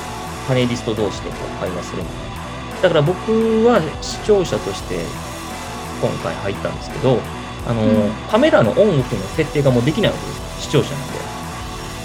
[0.49, 2.26] パネリスト同士でこう会話するみたいな。
[2.83, 3.33] だから僕
[3.65, 5.01] は視聴者として
[6.01, 7.19] 今回入ったんですけど、
[7.67, 10.45] あの、うんカメラのオンオフの設定がもうできないわけですよ。
[10.61, 11.19] 視聴者なんで。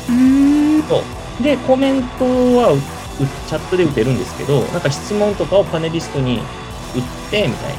[0.09, 0.83] うーん。
[0.87, 1.03] そ
[1.39, 1.43] う。
[1.43, 2.79] で、コメントはうう
[3.47, 6.43] チャットで打てるんですけど、なんか質問とかをパネリストに打っ
[7.29, 7.73] て、みたい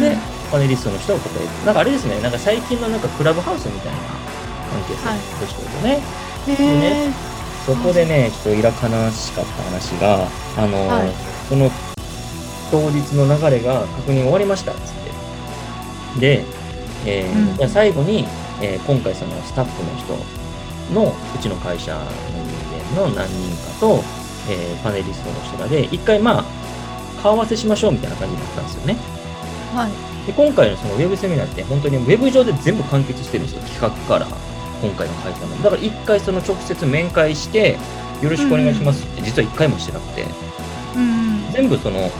[0.00, 0.10] な。
[0.10, 0.18] で、
[0.50, 1.48] パネリストの人が答える。
[1.66, 3.98] なんかあれですね、なんか最近のなんかクラブハウスみたいな
[4.70, 6.02] 関係性はいとしてるとね。
[6.48, 7.30] へえ。
[7.66, 11.12] そこでね、ちょっといら悲しかった話が、あの、はい
[11.48, 11.68] その
[12.70, 16.20] 当日の流れが確認終わりましたっつって。
[16.20, 16.44] で、
[17.06, 18.26] えーうんじゃあ最後に、
[18.60, 20.14] えー今回そのスタッフの人
[20.94, 22.00] のうちの会社の
[22.94, 24.02] 人間の何人かと、
[24.48, 26.44] えーパネリストの人らで、一回まあ、
[27.22, 28.96] 顔合わせしましょうみたいな感じになったんですよね。
[29.74, 29.90] はい。
[30.26, 34.26] で今回のそのウェブセミナーって本当にウェブ上で全部完結してるんですよ、企画から
[34.82, 35.62] 今回の開催まで。
[35.64, 37.78] だから一回その直接面会して、
[38.22, 40.26] よろしくお願いしますって実は一回もしてなくて、
[40.96, 41.52] うん。
[41.52, 42.10] 全部その、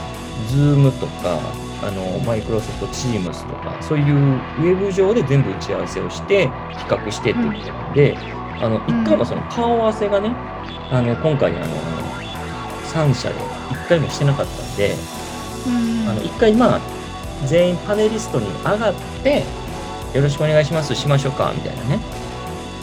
[0.49, 1.39] ズームとか、
[1.83, 8.17] あの、マイクロソフトチームスとか、そういうウェブ上で全部打ち合わせをして、企画してって言ってるんで、
[8.61, 10.35] あの、一回もその顔合わせがね、
[10.91, 11.65] あの、今回あの、
[12.93, 13.35] 3社で
[13.71, 14.95] 一回もしてなかったんで、
[15.67, 15.69] う
[16.05, 16.09] ん。
[16.09, 16.79] あの、一回まあ、
[17.45, 19.43] 全員パネリストに上がって、
[20.13, 21.99] よろしくお願いします、しましょうか、みたいなね、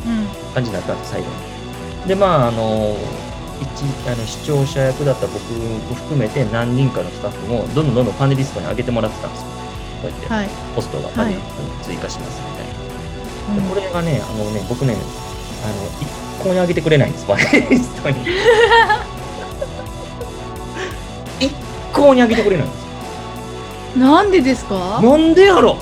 [0.07, 0.09] う
[0.51, 0.55] ん。
[0.55, 1.27] 感じになったんです、最後
[2.05, 2.09] に。
[2.09, 3.18] で、まあ、あの、一
[4.07, 9.47] あの視聴者役だった僕を含めて何人かのスタッフもどんどんどんどんパネリストに上げてもらってたんですよ。
[10.03, 10.49] こうやって、はい。
[10.75, 12.67] ポストがパネリストに追加しますみたい
[13.59, 13.63] な。
[13.63, 13.83] でこれ。
[13.83, 14.97] れがね、あのね、僕ね、あ
[15.69, 16.09] の、一
[16.45, 18.17] 向に上げてくれないんです、パネリストに。
[21.41, 21.53] 一
[21.93, 22.83] 向に上げてくれないんです
[23.99, 24.07] よ。
[24.07, 25.01] なんでですか？
[25.03, 25.77] なんでやろ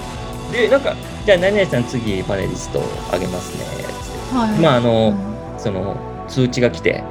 [0.52, 2.80] で、なんか、じゃあ何々さん次パネリスト
[3.12, 4.36] あげますね、つって。
[4.36, 4.50] はい。
[4.58, 5.96] まあ、あの、うんその
[6.28, 7.02] 通知が来て、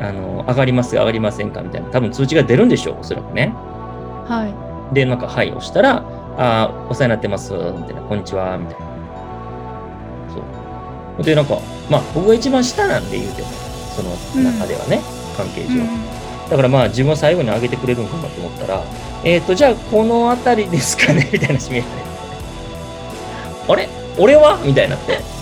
[0.00, 3.52] あの、上がります、上がりませんかみたいな、多分通知が出るんでしょう、おそらくね。
[4.26, 4.46] は
[4.90, 4.94] い。
[4.94, 6.04] で、なんか、はい、押したら、
[6.36, 8.86] あーお世話になってます、みたいな、こんにちは、みたいな。
[10.34, 10.42] そ
[11.20, 11.22] う。
[11.22, 11.58] で、なんか、
[11.90, 13.48] まあ、僕が一番下なんで言うても、
[13.96, 15.00] その中ではね、
[15.36, 15.80] 関係上。
[16.48, 18.82] だからまあ、自分を最後に上げてくれるんかなと思ったら、
[19.24, 21.82] えっ、ー、と、じゃあ、この辺りですかねみたいな指名されて。
[23.68, 23.88] あれ？
[24.16, 24.58] 俺は？
[24.64, 25.37] みたいになって。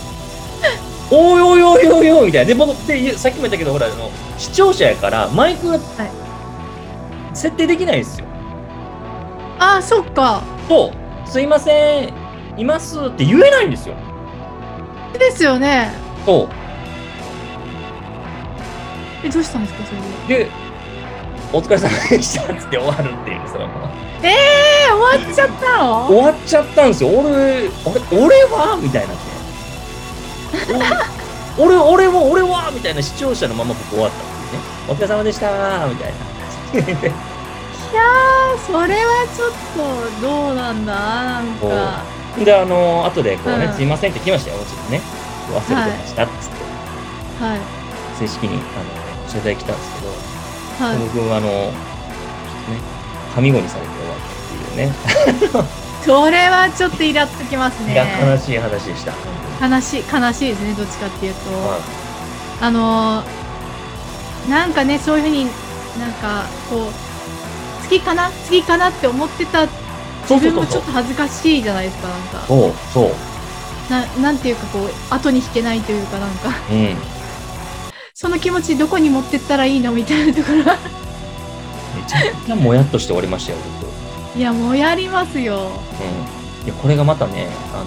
[1.11, 2.49] おいおいおいおいおいみたいな。
[2.49, 5.79] で、僕、で、さっきも言ったけど、ほら、あの、視聴者やから、マイクが、
[7.33, 8.27] 設定できないんですよ。
[9.59, 10.43] あ、そっか。
[10.69, 12.13] そう、すいません、
[12.57, 13.95] いますって言えないんですよ。
[15.19, 15.93] ですよね。
[16.25, 16.49] そ
[19.25, 20.01] え、どうしたんですか、それ
[20.39, 20.45] で？
[20.45, 20.47] う。
[20.47, 20.51] で、
[21.53, 23.91] お疲れ様でしたっつって終わるっていう、そのまま。
[24.23, 26.07] えー、終わっちゃったの？
[26.09, 27.11] 終わっちゃったんですよ。
[27.11, 27.69] 俺、あれ、
[28.11, 28.79] 俺は？
[28.83, 29.36] みたいになって。
[31.59, 34.65] お 俺、俺は、俺はみたいな視聴者のまま僕終わったっていうね。
[34.89, 36.27] お疲れ様でしたみたいな。
[36.73, 42.03] いやー、それはちょっとどうなんだなんか。
[42.45, 45.01] で、あの、後でこうね、うんすいませんって来ましたよ、もちろんね。
[45.51, 47.59] 忘れてましたっつって、はい。
[48.19, 49.91] 正式にあの謝罪来たんです
[50.79, 50.99] けど、はい。
[50.99, 51.73] 僕、あの、ちょっ
[52.67, 52.79] とね、
[53.35, 55.67] はみごにされて終わったっていうね。
[56.05, 58.11] それはちょっとイラっときますいや、ね。
[58.31, 59.13] 悲しい話でした。
[59.61, 61.41] 悲しい、悲しいですね、どっちかっていうと。
[61.51, 61.81] は
[62.61, 63.47] あのー
[64.51, 65.45] なんかね、そういうふうに
[65.99, 66.93] なんか、こう、
[67.89, 68.31] 次かな？
[68.47, 69.67] 次かなって思ってた
[70.29, 72.47] 自分もちょっと恥ずかしいじゃないですか、なんか。
[72.47, 73.11] そう、そう。
[73.91, 76.77] ななんていうか、こう、後に引けないというか、なんか、うん。
[76.77, 76.97] め
[78.15, 80.79] その気持ちどこに持ってったらいいのみたいなところは。
[82.07, 84.39] ちゃくちゃもやっとして終わりましたよ、僕。
[84.39, 85.57] いや、もうやりますよ。
[85.57, 86.67] うん。
[86.67, 87.85] いや、これがまたね、あの、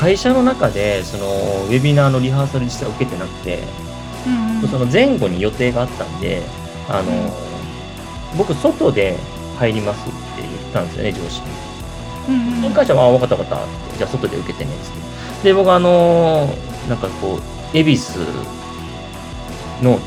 [0.00, 3.58] 会社の中で、その、ウェビナーのリハーサル実際受けてなくて、
[4.26, 4.68] うん、うん。
[4.68, 6.40] その前後に予定があったんで、
[6.88, 7.12] あの、
[8.38, 9.18] 僕、外で
[9.58, 11.46] 入りますって言ったんですよね、上司に。
[12.28, 14.90] うんうんその会社は、あ、分かった分かったって、じゃあ外で受けてね、つっ
[15.42, 15.48] て。
[15.48, 16.48] で、僕、あの
[16.88, 17.38] なんかこ
[17.74, 18.20] う、恵比寿
[19.82, 19.98] の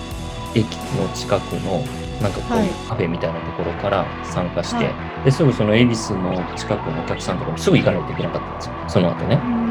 [0.56, 1.84] 駅の近くの
[2.22, 8.74] なんかこう、はいカフェみたいなところから参加して、はですぐその恵比寿の近くのお客さんとかもすぐ行かないといけなかったんですよ。
[8.88, 9.63] その後ね。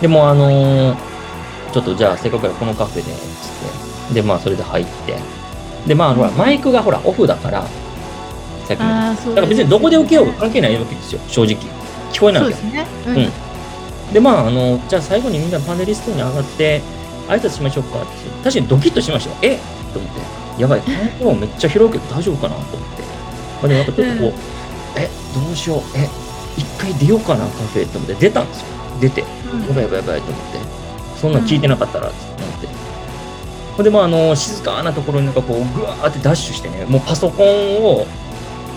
[0.00, 0.96] うんでもあのー
[1.72, 3.10] ちょっとじゃあせっかくからこのカフェで、つっ
[4.08, 4.14] て。
[4.14, 5.16] で、まあそれで入って。
[5.86, 7.62] で、まあほら、マイクがほら、オフだから、
[8.66, 9.34] さっきの。
[9.34, 11.56] だから別にどこで受けようが関係ないわけですよ、正直。
[12.12, 12.86] 聞こえないわけそうですね。
[13.06, 13.30] ううん
[14.12, 16.82] で、まあ、あの、じゃあ最後にみんなパネリストに上がって、
[17.28, 18.08] 挨拶しましょうかって。
[18.42, 19.54] 確かにドキッとしましたよ。
[19.54, 19.58] え？
[19.92, 20.10] と思っ
[20.56, 20.62] て。
[20.62, 23.02] やばい、この頃めっちゃ広いけど大丈夫かなと思って。
[23.02, 24.34] まあ、でもなんかちょっとこう、うん
[25.00, 25.08] え、
[25.46, 26.08] どうしよう、え、
[26.56, 28.66] 一回出ようかな、カフェと思って出たんですよ。
[29.00, 29.24] 出て、
[29.58, 30.58] やうんばいやばいやばいと思って。
[31.20, 32.68] そんなん聞いてなかったら、って思って。
[33.76, 38.06] ほんで、まあ、あの、静かなところになんかこう、ぐわーってダッシュしてね、もうパソコンを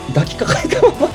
[0.10, 1.10] 抱きかかえたまま、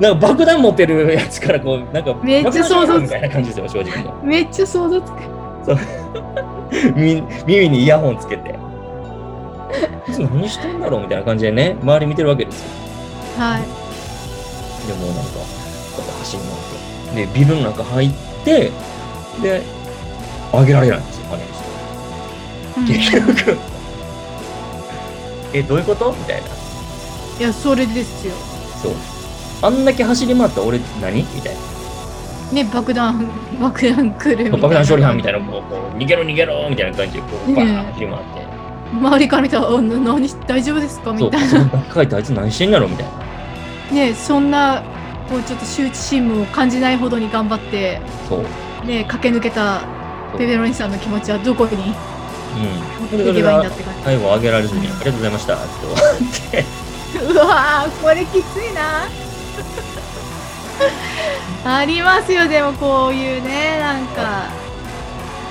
[0.00, 5.14] なんか爆弾持ってるやつからこう、なんか、めっちゃ想像つくみたいな感じですよ、正直もめっちゃ想像つく。
[5.72, 5.78] う。
[6.94, 8.54] み耳にイヤホンつけて。
[10.08, 12.68] いつ何してんだろうみたいな感じでね、周り見てるわけですよ。
[13.38, 13.62] はい。
[14.86, 15.65] でもうなんか、
[15.96, 16.42] こうやって走り
[17.14, 17.26] 回って。
[17.26, 18.10] で、ビルの中入っ
[18.44, 18.70] て、
[19.42, 19.62] で、
[20.52, 22.80] 上げられないんですよ、パネリスト。
[22.80, 23.10] うん結
[23.44, 23.58] 局。
[25.52, 26.12] え、どういうこと？
[26.12, 26.46] みたいな。
[27.38, 28.34] いや、それですよ。
[28.82, 28.92] そう。
[29.62, 31.16] あんだけ走り回った俺何？
[31.34, 31.60] みたいな。
[32.52, 33.26] ね、爆弾、
[33.60, 34.68] 爆弾来るみたいな。
[34.68, 38.46] 爆弾処理班みたいな、こう、こう逃げろ逃げろみたいな感じで、こう、バーン走り回って。
[38.92, 40.28] 周りから見たら、何？
[40.28, 41.16] し大丈夫ですか？
[41.18, 42.86] そう、みたいパソコンばっかりってあいつ何してんだろ？
[42.86, 43.12] うみたいな。
[43.12, 44.06] な。
[44.06, 44.82] ね、そんな、
[45.28, 48.86] こうちょっと羞恥心も感じないほどに頑張って、そう。
[48.86, 49.82] ね、駆け抜けた
[50.38, 51.94] ペペロニさんの気持ちはどこに
[52.56, 53.20] うん。
[53.20, 56.18] いけばいいんだって感最後上げられずに、ありがとうございましたって終わっ
[56.50, 56.64] て。
[57.12, 57.18] じ。
[57.32, 59.08] うわー、これきついな。
[61.78, 64.44] ありますよ、でもこういうね、なんか、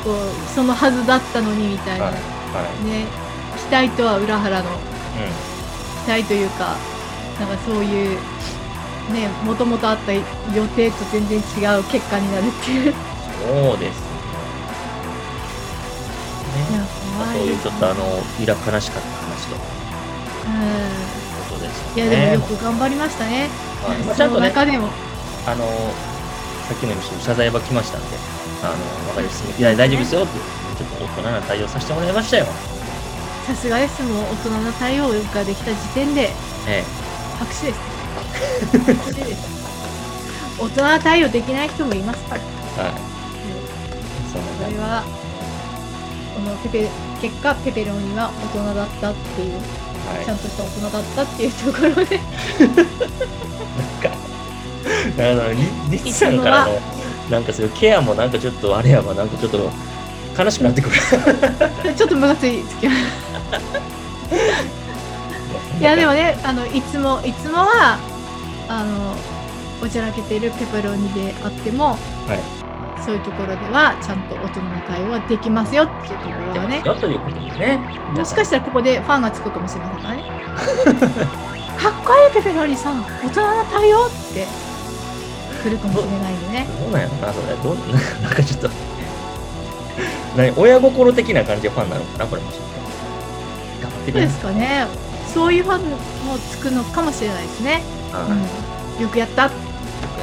[0.04, 0.16] こう、
[0.54, 2.06] そのはずだったのにみたいな。
[2.06, 2.14] はい。
[2.14, 2.20] は
[2.86, 3.06] ね、
[3.70, 4.72] 期待とは裏腹のい。
[6.06, 6.76] 期待というか、
[7.40, 8.20] なんかそういう、
[9.14, 10.24] ね、もともとあった予
[10.76, 12.94] 定と全然違う結果になるっていう。
[13.40, 14.16] そうですね。
[16.74, 19.62] や、まあ怖いですそういうちょっとあの、いら悲しかった話という
[21.32, 22.00] うことですん。
[22.00, 22.10] いや。
[22.10, 23.50] でもよく頑張りましたね。
[23.84, 24.90] はいまあちそゃんとね、の中でも。
[25.46, 25.66] あの、
[26.68, 28.18] さっきも言いました謝罪は来ましたんで、
[28.64, 29.44] あの、わかります。
[29.60, 30.40] いや、大丈夫ですよって、
[30.78, 32.46] ちょっと大人な対応させてもらいましたよ。
[33.48, 34.02] さすがです。
[34.04, 36.32] もう大人の対応ができた時点で
[36.68, 36.84] え
[37.40, 37.74] 拍手です。
[37.74, 37.95] 拍手です。
[40.60, 42.42] 大人対応できない人もいますから。
[42.42, 42.82] え。
[42.82, 42.94] はい。
[44.32, 44.42] そん。
[44.70, 45.04] それは、
[46.36, 46.90] このペペ、
[47.22, 52.20] 結果、ペペロニは大人だったっていう、はいちゃんとした大人だったっていうところで、
[55.18, 55.58] あのリ
[55.92, 56.80] リッさんからの
[57.30, 59.72] なんかそういうケアもなんかちょっとあれやわなんかちょっと
[60.38, 60.96] 悲しくなってくる
[61.96, 63.00] ちょっとムカついつきます。
[65.80, 67.98] いやでもね、あのいつもいつもは
[68.68, 69.16] あの
[69.82, 71.98] おちゃらけてるペペロニであっても、
[72.28, 72.66] はい
[73.06, 77.78] そういうところではちゃんと大人の対応はできますよっていうところがね、よということですね
[78.16, 80.24] もしかしたらここでファンがつくかもしれませんからね。
[81.78, 84.48] かっこいいペペロニさん、大人の対応って
[85.62, 86.68] 来るかもしれないんでね。
[86.80, 87.78] どうなんやろなそれどう
[88.24, 88.70] なんかちょっと
[90.36, 92.64] 何親心的な感じでファンなのかなこれもしか
[94.08, 94.88] してすかね。
[95.32, 97.84] そういうファンもつくのかもしれないですね。
[98.24, 99.44] はいうん、よくやった。
[99.44, 99.52] やっ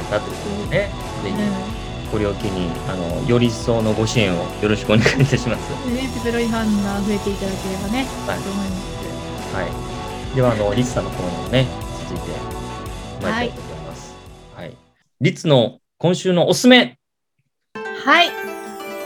[0.09, 0.91] たということでね
[1.23, 5.71] ぜひうこれを機にあのより一層のご支援をよろしくお願いいたします
[6.23, 9.55] ペペロニファンが増えていただければね、はいと思います。
[9.55, 9.63] は
[10.31, 10.35] い。
[10.35, 11.67] では、あの、リツさんのコーナーをね、
[12.09, 12.31] 続いて
[13.21, 14.15] 参りたいと思います。
[14.55, 14.77] はい。
[15.21, 16.97] リツの今週のおすすめ。
[17.75, 18.29] はい。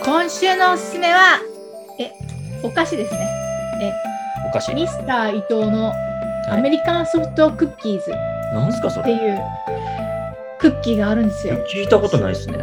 [0.04, 1.39] 今週のおすすめは、
[2.00, 2.12] え、
[2.63, 3.28] お菓子ですね。
[4.47, 4.73] お菓子。
[4.73, 6.08] ミスター伊藤のはい
[6.50, 8.12] アメリカンソフトクッキーズ
[8.54, 9.14] なんすか、それ？
[9.14, 9.40] っていう
[10.60, 11.56] クッキーがあるんですよ。
[11.74, 12.58] 聞いたことないですね。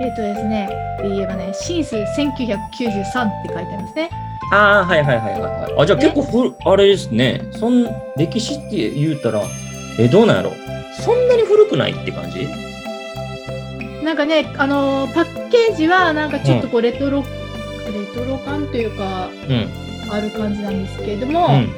[0.00, 0.68] えっ、とですね、
[1.02, 4.10] 言えばね、シンス1993って書いてありますね。
[4.52, 5.74] ああ、はいはいはいはいはい。
[5.82, 7.42] あ、じゃあ結構ふ、あれですね。
[7.52, 7.84] そん、
[8.16, 9.42] 歴史って言うたら、
[9.98, 10.52] え、どうなんやろ？
[11.04, 12.48] そんなに古くないって感じ？
[14.04, 17.26] なんかね、あのーパッケージはなんかちょっとこうレトロ、レ
[18.14, 19.68] トロ感というか、うん。
[20.10, 21.68] ある感じなんですけれども、うん。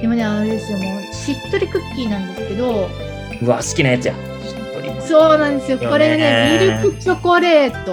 [0.00, 2.88] でもね、あれですよ、もうしっとりクッキーなんですけど、
[3.42, 4.14] うわ、好きなやつや。
[4.14, 4.88] しっとり。
[4.88, 5.02] うん。
[5.02, 5.78] そうなんですよ。
[5.78, 7.92] これね、ミルクチョコレート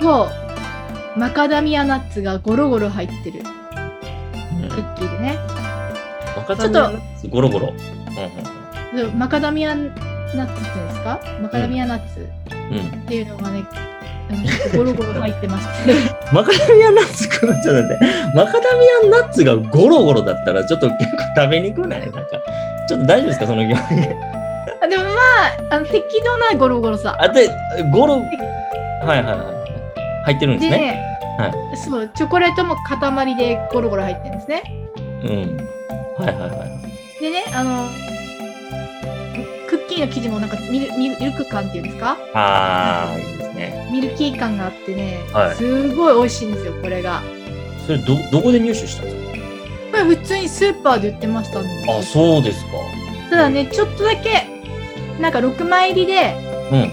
[0.00, 0.28] と
[1.16, 3.48] マカダミアナッツがゴロゴロ入ってるク
[4.80, 5.38] ッキーでね。
[6.36, 6.98] 若ちょっとと、
[7.28, 7.68] ゴロゴロ。
[7.68, 11.20] うんでマカダミアナッツっていうんですか？
[11.42, 12.76] マカダミアナッツうんうん。
[12.76, 12.86] うん。
[12.86, 13.91] っていうのがね、あのちょっと
[14.76, 15.94] ゴロゴロ入ってまして。
[16.32, 17.98] マカダミアンナッツちょっと待って。
[18.34, 18.66] マカダミ
[19.04, 22.00] アンナッツがゴロゴロだったらちょっと結構食べにくない？
[22.00, 22.20] なんか。
[22.88, 23.46] ちょっと大丈夫ですか？
[23.46, 23.82] その表現。
[24.82, 27.16] あでもまあ、あの適度なゴロゴロさ。
[27.20, 27.48] あ、で、
[27.92, 28.26] ゴロ、はい
[29.04, 30.24] はいはい。
[30.24, 31.18] 入ってるんですで、ね。
[31.76, 34.62] そう、チョコレートも塊でゴロゴロ入ってるんですね。
[34.96, 36.24] うん。
[36.24, 37.20] はいはいはい。
[37.20, 37.88] でね、あの、
[39.68, 42.16] クッキーの生地もなんかミルミルク感っていうんですか？
[42.34, 43.88] あー、いいですね。
[43.92, 47.22] ミルキー感があってね、はいすごい美味しいんですよ、これが。
[47.86, 49.16] それど、どこで入手したんです
[49.90, 52.70] これ普通にスーパーで売ってましたんでかあ、そうですか。
[53.30, 54.46] ただね、ちょっとだけ、
[55.20, 56.34] なんか6枚入りで
[56.72, 56.90] うん。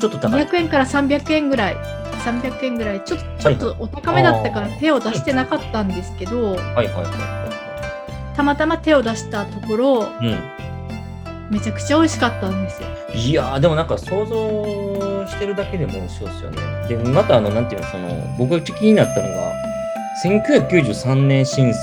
[0.00, 0.44] ちょっと高い。
[0.46, 1.76] 200円から300円ぐらい。
[2.18, 10.58] 300円ぐらいちょっとちょっとお高めだったから手を出してなかったんですけど、はいはいはたまたま手を出したところいは
[11.50, 11.52] い。
[11.52, 12.88] めちゃくちゃ美味しかったんですよ。
[13.14, 13.18] うん。
[13.18, 14.87] いやー、でもなんか想像
[15.28, 16.62] してるだけでも美味しそうですよね。
[16.88, 18.08] で、またあの、なんていうの、その、
[18.38, 19.52] 僕が気になったのが、
[20.24, 21.74] 1993年進出。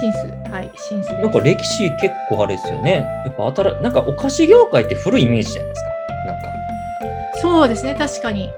[0.00, 1.12] シンス、はい、シンス。
[1.12, 3.06] なんか歴史結構あれですよね。
[3.24, 5.90] やっぱ新なんかお菓子業界って古いイメージじゃないですか。
[6.26, 6.48] なんか。
[7.40, 8.50] そうですね、確かに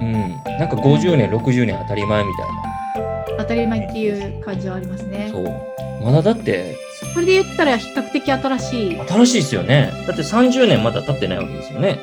[0.00, 0.12] うん。
[0.58, 2.46] なんか50年、60年当たり前みたい
[3.38, 5.32] 当たり前っていう感じはありますねな。。
[5.32, 6.04] そう。
[6.04, 6.76] まだだって、
[7.14, 9.92] それで言ったら比較的新しい、新しいですよね。
[10.06, 11.98] だって30年まだ経ってないわけですよね。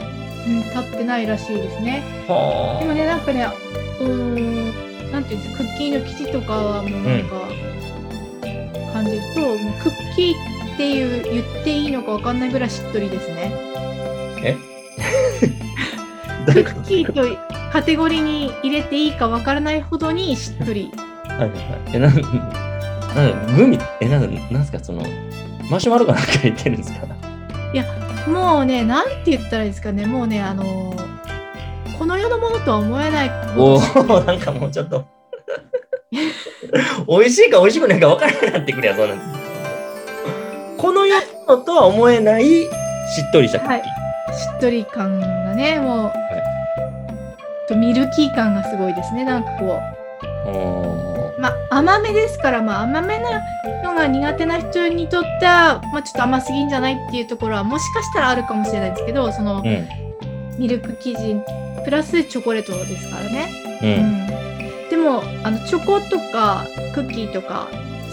[0.48, 2.04] うん、経ってないらしいですね。
[2.28, 3.48] はでもね、なんかね、
[4.00, 7.42] うーん、なんていうんですか、クッキーの生地とかはもうなんか、
[8.94, 13.52] 感じると、もうクッキーっていう言っていいのかわかんないぐらいしっとりですね。
[13.58, 14.66] あ。
[16.46, 17.38] クッキーと
[17.74, 20.92] カテゴリーに入れていいかわからないほどにしっとり。
[21.28, 21.54] はいはいはい。
[21.94, 22.14] え、なん、
[23.32, 25.04] なんグミ、え、なん、なんすか、その、
[25.70, 27.08] マシュマロかなんか入ってるんですか？
[28.28, 31.06] もうね、なんて言ったらいいですかね、もうね、あのー
[31.98, 35.06] この世のものとは思えないおおなんかもうちょっと。
[37.08, 39.20] 美味しいか美味しくないか分からなくなってくるやん、そんなん。
[40.78, 41.16] この世
[41.48, 42.68] のとは思えないし
[43.28, 44.34] っとりしたクッキー。
[44.34, 46.14] しっとり感がね、もう、
[47.68, 49.80] とミルキー感がすごいですね、なんかこ
[50.46, 51.15] おう。
[51.40, 53.42] まあ、甘めですから、まあ、甘めな
[53.84, 60.60] のが苦手な人にとっては、まあ、ちょっと甘すぎんじゃないっていうところは、もしかしたらあるかもしれないですけど、その、ーうん。
[60.60, 61.36] ミルク生地、
[61.84, 63.50] プラスチョコレートですからね。
[63.82, 63.86] う。
[63.86, 64.90] うんん。
[64.90, 67.68] でも、あの、チョコとか、クッキーとか、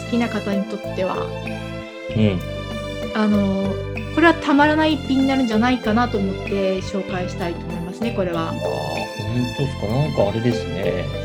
[0.04, 1.16] 好きな方にとっては、
[2.16, 2.40] うん。
[3.14, 3.72] あの、
[4.14, 8.44] これはたまらない一品になるんじゃないかなと思って紹介したいと思いますね、これはあ。
[8.48, 8.58] あ、本
[9.56, 9.86] 当ですか？
[9.86, 11.21] なんかあれですね。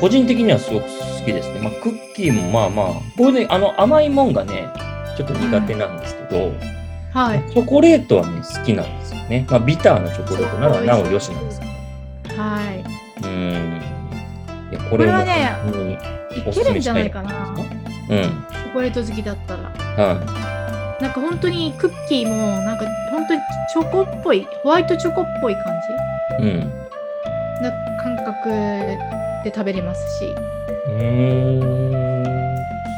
[0.00, 0.90] 個人的にはすごく好
[1.24, 1.60] きですね。
[1.60, 4.68] まあ、クッキーもまあまあ、僕ね、あの、甘いもんがね、
[5.16, 6.52] ちょっと苦手なんですけど、
[7.12, 7.50] はい。
[7.50, 9.46] チョコレートはね、好きなんですよね。
[9.50, 11.66] まあ、ビターなチョコレートならなおよしなんですけ
[12.34, 12.42] ど。
[12.42, 12.84] はい。
[13.24, 13.82] うん。
[14.70, 15.56] いや、ここれはね。
[16.36, 17.48] いけるんじゃないかな。
[17.48, 17.56] うん。
[17.58, 19.62] チョコレート好きだったら。
[19.62, 23.40] はなんか本当にクッキーも、なんか本当に
[23.72, 25.62] チョコっぽい、ホワイトチョコっぽい感
[26.40, 26.42] い。
[26.42, 26.87] うん。
[27.58, 28.48] じな感覚
[29.44, 30.24] で食べれますし。
[30.88, 31.78] うーん。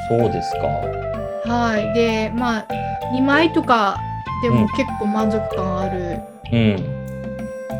[0.08, 1.52] そうですか。
[1.52, 1.92] はい。
[1.94, 2.66] で、まあ、
[3.14, 3.98] 2枚とか
[4.42, 6.18] でうんも結構満足感ある
[6.52, 6.76] うん。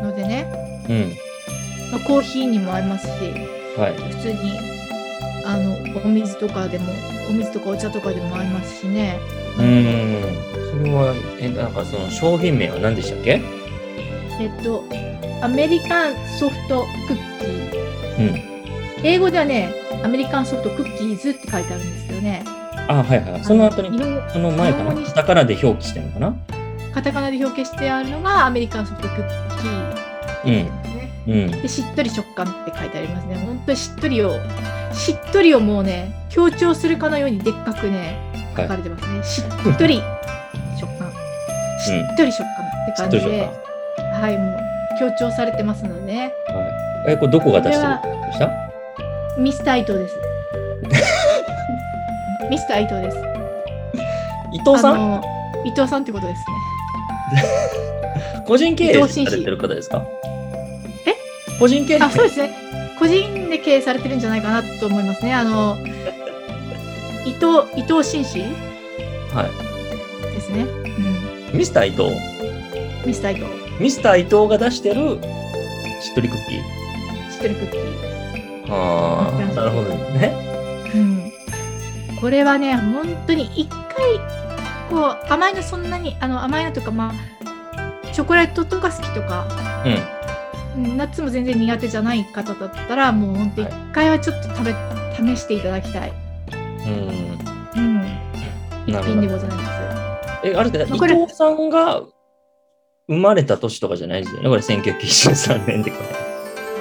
[0.03, 0.45] のでね、
[0.89, 1.11] うん。
[1.91, 3.11] まあ、コーヒーにも合いますし、
[3.77, 3.93] はい。
[4.13, 4.59] 普通に
[5.45, 5.75] あの
[6.05, 6.85] お水とかでも
[7.29, 9.17] お水とかお茶とかでも合いますしね
[9.57, 10.23] うーん。
[10.79, 13.41] それは、え、なんかその商品名は何でしたっけ？
[14.39, 14.83] えっと
[15.41, 18.19] アメリカンソフトクッキー。
[18.19, 19.05] うん。
[19.05, 19.73] 英語ではね
[20.03, 22.43] アメリカンソフトクッキーズって書いてあるんですけどね。
[22.87, 23.43] あ、はいはい。
[23.43, 23.97] その後に、
[24.31, 24.93] その前かな。
[24.93, 26.35] カタカナで表記してるのかな？
[26.93, 29.27] カタカナで表記してあるのがアメリカンソフトクッ
[30.43, 30.65] キー。
[30.65, 30.71] ね
[31.27, 31.61] うん。
[31.61, 33.35] でしっとり食感って書いてありますね。
[33.35, 34.39] 本当にしっとりを
[34.93, 38.17] しっとりをもうね強調するかのようにでっかくね
[38.55, 40.01] 書かれてますね、しっとり
[40.79, 41.11] 食感。
[41.79, 44.21] しっとり食感って感じで、しっとり食感。
[44.21, 44.59] はい、もう
[45.01, 46.33] 強調されてますのでね。
[46.47, 47.13] はい。
[47.13, 47.93] え、これどこが出してる？
[48.33, 48.51] した
[49.37, 50.15] ミスター伊藤です。
[52.49, 53.17] ミスター伊藤です。
[54.53, 55.21] 伊藤さん？
[55.65, 56.39] 伊藤さんってことです
[57.33, 57.43] ね。
[58.45, 60.05] 個人経営されてる方ですか？
[61.07, 61.15] え？
[61.59, 62.51] 個人経営あ、そうですね。
[62.99, 65.33] 個人で経営されてるんじゃないかなと思いますね。
[65.33, 65.77] あの、
[67.25, 68.43] 伊藤、伊藤紳士？
[69.33, 69.45] は
[70.35, 70.63] ですね。
[70.63, 71.55] うん。
[71.55, 71.57] い。
[71.57, 72.09] ミスター伊藤？
[73.05, 73.60] ミスター伊藤。
[73.81, 75.19] ミスター伊藤が出してる
[75.99, 77.31] しっとりクッキー。
[77.31, 78.71] しっとりクッキー。
[78.71, 80.33] ああ、なるほどね。
[80.93, 81.31] うん。
[82.21, 83.79] これはね、本当に一回、
[84.87, 89.47] こう、甘いのそんなに、あの、甘いのとか、まあ、チョコレートとか好きとか、
[90.75, 90.97] うん。
[90.97, 94.75] 夏も全然苦手じゃない方だったらもう本当一回はちょっと食べ
[95.35, 96.13] 試していただきたい。
[96.85, 97.81] うん。
[97.81, 98.05] うん。
[98.85, 99.27] 一品で。
[99.27, 99.71] ございます。
[100.43, 102.03] え、あれって、伊藤さんが
[103.07, 104.49] 生まれた年とかじゃないですよね。
[104.49, 105.97] これ1993年でこ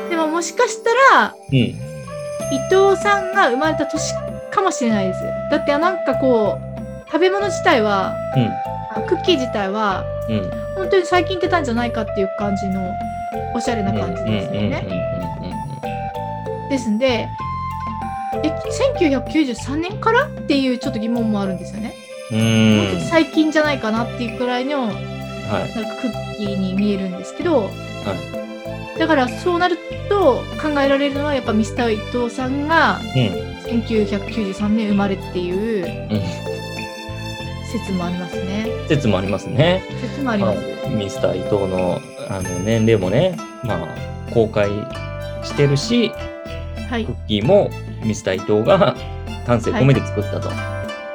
[0.09, 1.59] でももしかしたられ。
[1.59, 1.91] うん。
[2.53, 4.15] 伊藤さんが生まれた年
[4.51, 5.21] かもしれないです。
[5.51, 8.15] だってなんかこう食べ物自体は
[8.95, 10.39] あクッキー自体はうん。
[10.39, 10.51] うん。
[10.77, 12.93] 本当に最近出たんじゃないかっていう感じの
[13.55, 14.87] おしゃれな感じですよね。
[16.71, 17.29] ですんで
[18.45, 18.49] え
[18.99, 21.95] 1993年からっていうちょっと疑問もあるんですよね。
[22.31, 22.51] うんうんうん。
[22.51, 22.95] うん。
[22.95, 23.01] うん。
[23.01, 24.93] 最近じゃないかなっていうくらいの
[25.51, 25.75] はい。
[25.75, 27.71] なんかクッキーに見えるんですけど、
[28.99, 29.79] だからそうなる
[30.09, 33.51] と考えられるのはやっぱミスター伊藤さんがうん。
[33.71, 36.21] 1993年生まれっていううん。
[37.71, 38.67] 説もありますね。
[38.89, 39.85] 説もありますね。
[40.01, 40.89] 説もあります。
[40.89, 44.69] ミスター伊藤のあの年齢もね、まあ、公開
[45.43, 46.11] してるし、
[46.89, 47.13] はいク。
[47.13, 47.71] ッキーも
[48.03, 48.97] ミスター伊藤が
[49.47, 50.51] 丹精込めて作ったと。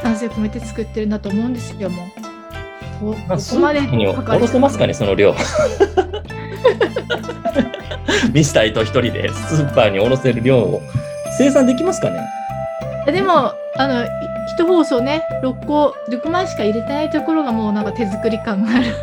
[0.01, 2.24] 男性込めて作ってるんだと思うんですよ、もう。
[2.99, 5.33] こまあ、こまでーパーにかおろせますかね、その量。
[8.33, 10.81] ミスター伊藤一人でスーパーにおろせる量を
[11.37, 12.19] 生産できますかね？
[13.11, 14.07] でも、あの、い
[14.57, 18.85] 一放送ね、6個、6枚しか入れてないところがもうなんか手作り感がある。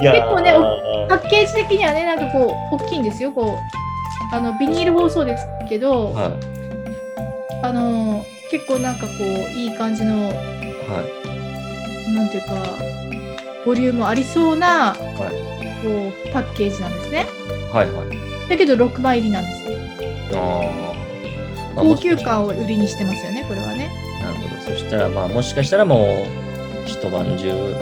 [0.00, 0.52] 結構ね
[1.08, 3.58] パッケージ的にはね、なんかこう、大きいんですよ、こ
[4.32, 4.34] う。
[4.34, 6.32] あの、ビニール包装ですけど、は
[7.62, 8.24] あの、
[8.54, 10.32] 結構なんかこう、いい感じの、い。
[10.32, 11.02] は
[12.06, 12.14] い。
[12.14, 12.54] なんていうか、
[13.66, 15.84] ボリュームありそうな、はい。
[15.84, 17.26] こう、パッケージなんですね。
[17.72, 17.90] はい。
[17.90, 18.48] はい。
[18.48, 20.38] だけど6枚入りなんですよ。
[20.40, 20.94] あ
[21.72, 21.74] あ。
[21.74, 23.90] 高級感を売りにしてますよね、これはね。
[24.22, 24.62] なるほど。
[24.62, 27.74] そしたら、まあ、もしかしたらもう、一晩中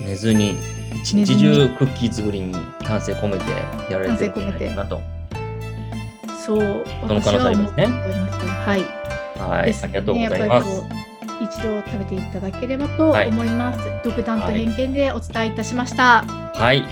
[0.00, 0.56] 寝ずに、
[1.04, 2.52] 一日中クッキー作りに
[2.82, 3.44] 丹精込めて
[3.92, 5.00] やられてるんじゃないかなと。
[6.44, 8.99] そう、その可能性ありますね私は思っておりますはい。
[9.48, 9.66] はい。
[9.66, 10.82] ですありがとうございます。
[11.40, 13.80] 一度食べていただければと思います。
[14.04, 16.22] 独断と偏見でお伝えいたしました。
[16.54, 16.84] はい。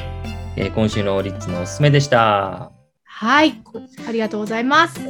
[0.57, 2.73] えー今週のリッツのおすすめでした。
[3.05, 3.61] はい、
[4.09, 5.01] ありがとうございます。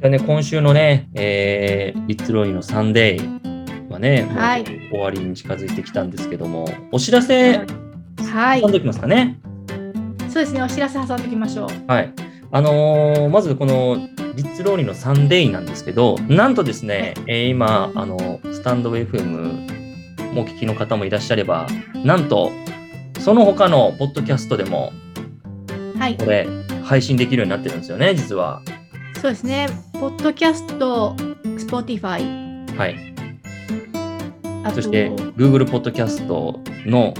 [0.00, 7.64] でね、今週のね、えーリッツロイのサンデーはね、はい終わりに近づいてきたんですけども、お知らせ
[8.32, 9.38] はい挟ん、でおきますかね。
[10.30, 11.68] そうですね、お知らせ挟んでおきましょう。
[11.90, 12.12] はい。
[12.50, 14.08] あのーまずこの
[14.38, 21.66] リッツローリのサンデーなんですけど、なんとですね、えー今、あの、スタンド FM もお聞きの方もいらっしゃれば、
[22.04, 22.52] なんと、
[23.18, 24.92] その他のポッドキャストでも、
[25.98, 26.46] はいこ、れ、
[26.84, 28.62] 配信できるようになってるんですよね、実は。
[29.20, 32.96] そうですね、ポッドキャスト、Spotify、はい。
[34.62, 37.12] あとそして、Google ポッドキャストの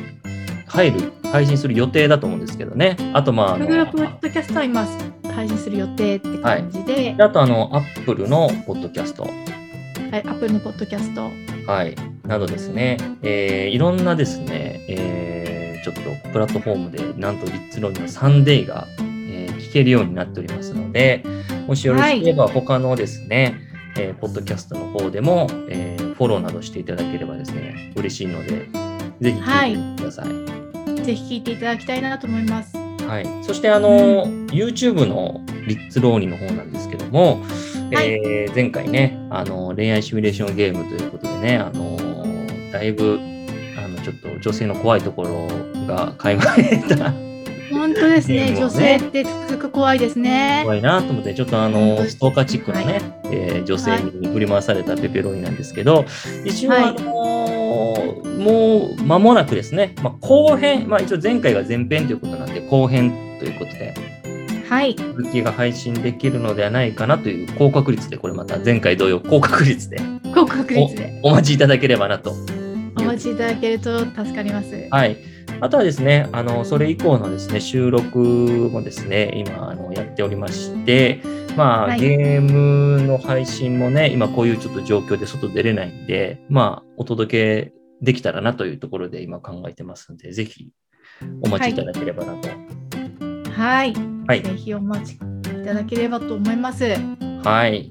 [0.69, 2.97] 入る、配信する予定だと思うんですけどね。
[3.13, 4.87] あと、まあ、あの Google ポッドキャストは今
[5.35, 9.23] 配信する予定って感じで、であと、あの、Apple のポッドキャスト。
[9.23, 11.31] はい、Apple のポッドキャスト、
[11.71, 11.95] はい、
[12.27, 21.23] などですね、えーいろんなですね、えーちょっとプラットフォームで、なんとリッツロンのサンデーが、えー聞けるようになっておりますので、
[21.67, 23.61] もしよろしければ他のですね、
[23.99, 28.67] えーポッドキャストの方でも、えーフォローなどしていただければですね、嬉しいので、
[29.21, 31.05] ぜひ聞いてみてください。
[31.05, 32.77] ぜひ聞いていただきたいなと思います。
[32.77, 37.41] はい、そしてあの、YouTube のリッツローニの方なんですけども、
[37.93, 38.13] はい。
[38.13, 41.97] えー前回ねあの恋愛シミュレーションゲームということでねあの
[42.73, 43.21] だいぶ
[43.79, 45.47] あのちょっと女性の怖いところ
[45.87, 47.13] が垣間見えた
[47.71, 48.57] 本当ですね、ね。
[48.57, 50.63] 女性ってつくづく怖いですね。
[50.65, 53.01] 怖いなと思ってちょっとあのストーカーチックなね、
[53.31, 56.07] えー女性に振り回されたペペロニなんですけど、
[56.45, 56.83] 一応、はい。
[56.85, 56.95] あ
[57.69, 63.95] のもう間もなくですね、まあ、後編、まあ、一応前回が前編ということなんで後編ということで
[64.69, 69.99] はい、続きが配信できるのではないかなという高確率で、これまた前回同様高確率で
[70.35, 72.35] 高確率でお待ちいただければなと。
[72.99, 74.89] お待ちいただけると助かります。
[74.91, 75.17] はい。
[75.61, 81.23] あとはですね、あの、それ以降のですね、収録もですね、今、あの、やっておりまして、
[81.59, 90.69] まあ、はいゲームの配信もね、今こういうちょっと状況で外出れないんで、まあ、お届けできたらなというところで今考えてますので、ぜひ
[91.45, 92.49] お待ちいただければなと。
[93.51, 93.93] はい、
[94.29, 95.19] はいぜひお待ちい
[95.65, 96.85] ただければと思います。
[97.43, 97.91] はい。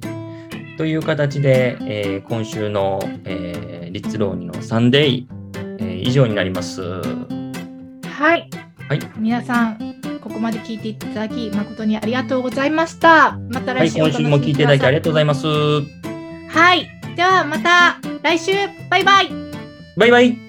[0.78, 5.26] という形で、えー今週の、えーリッツローニのサンデー、
[5.80, 6.82] えー以上になります。
[6.82, 7.02] は
[8.38, 8.50] い、
[8.88, 9.00] はい。
[9.18, 9.98] 皆さん、
[10.28, 13.38] ここまで聞いていただき、誠にありがとうございました。
[13.50, 15.48] またはい、来週お楽しみ今週も聞いていただいてありがとうございます。
[15.48, 18.52] はい、ではまた来週、
[18.90, 19.30] バイバイ。
[19.96, 20.47] バイバイ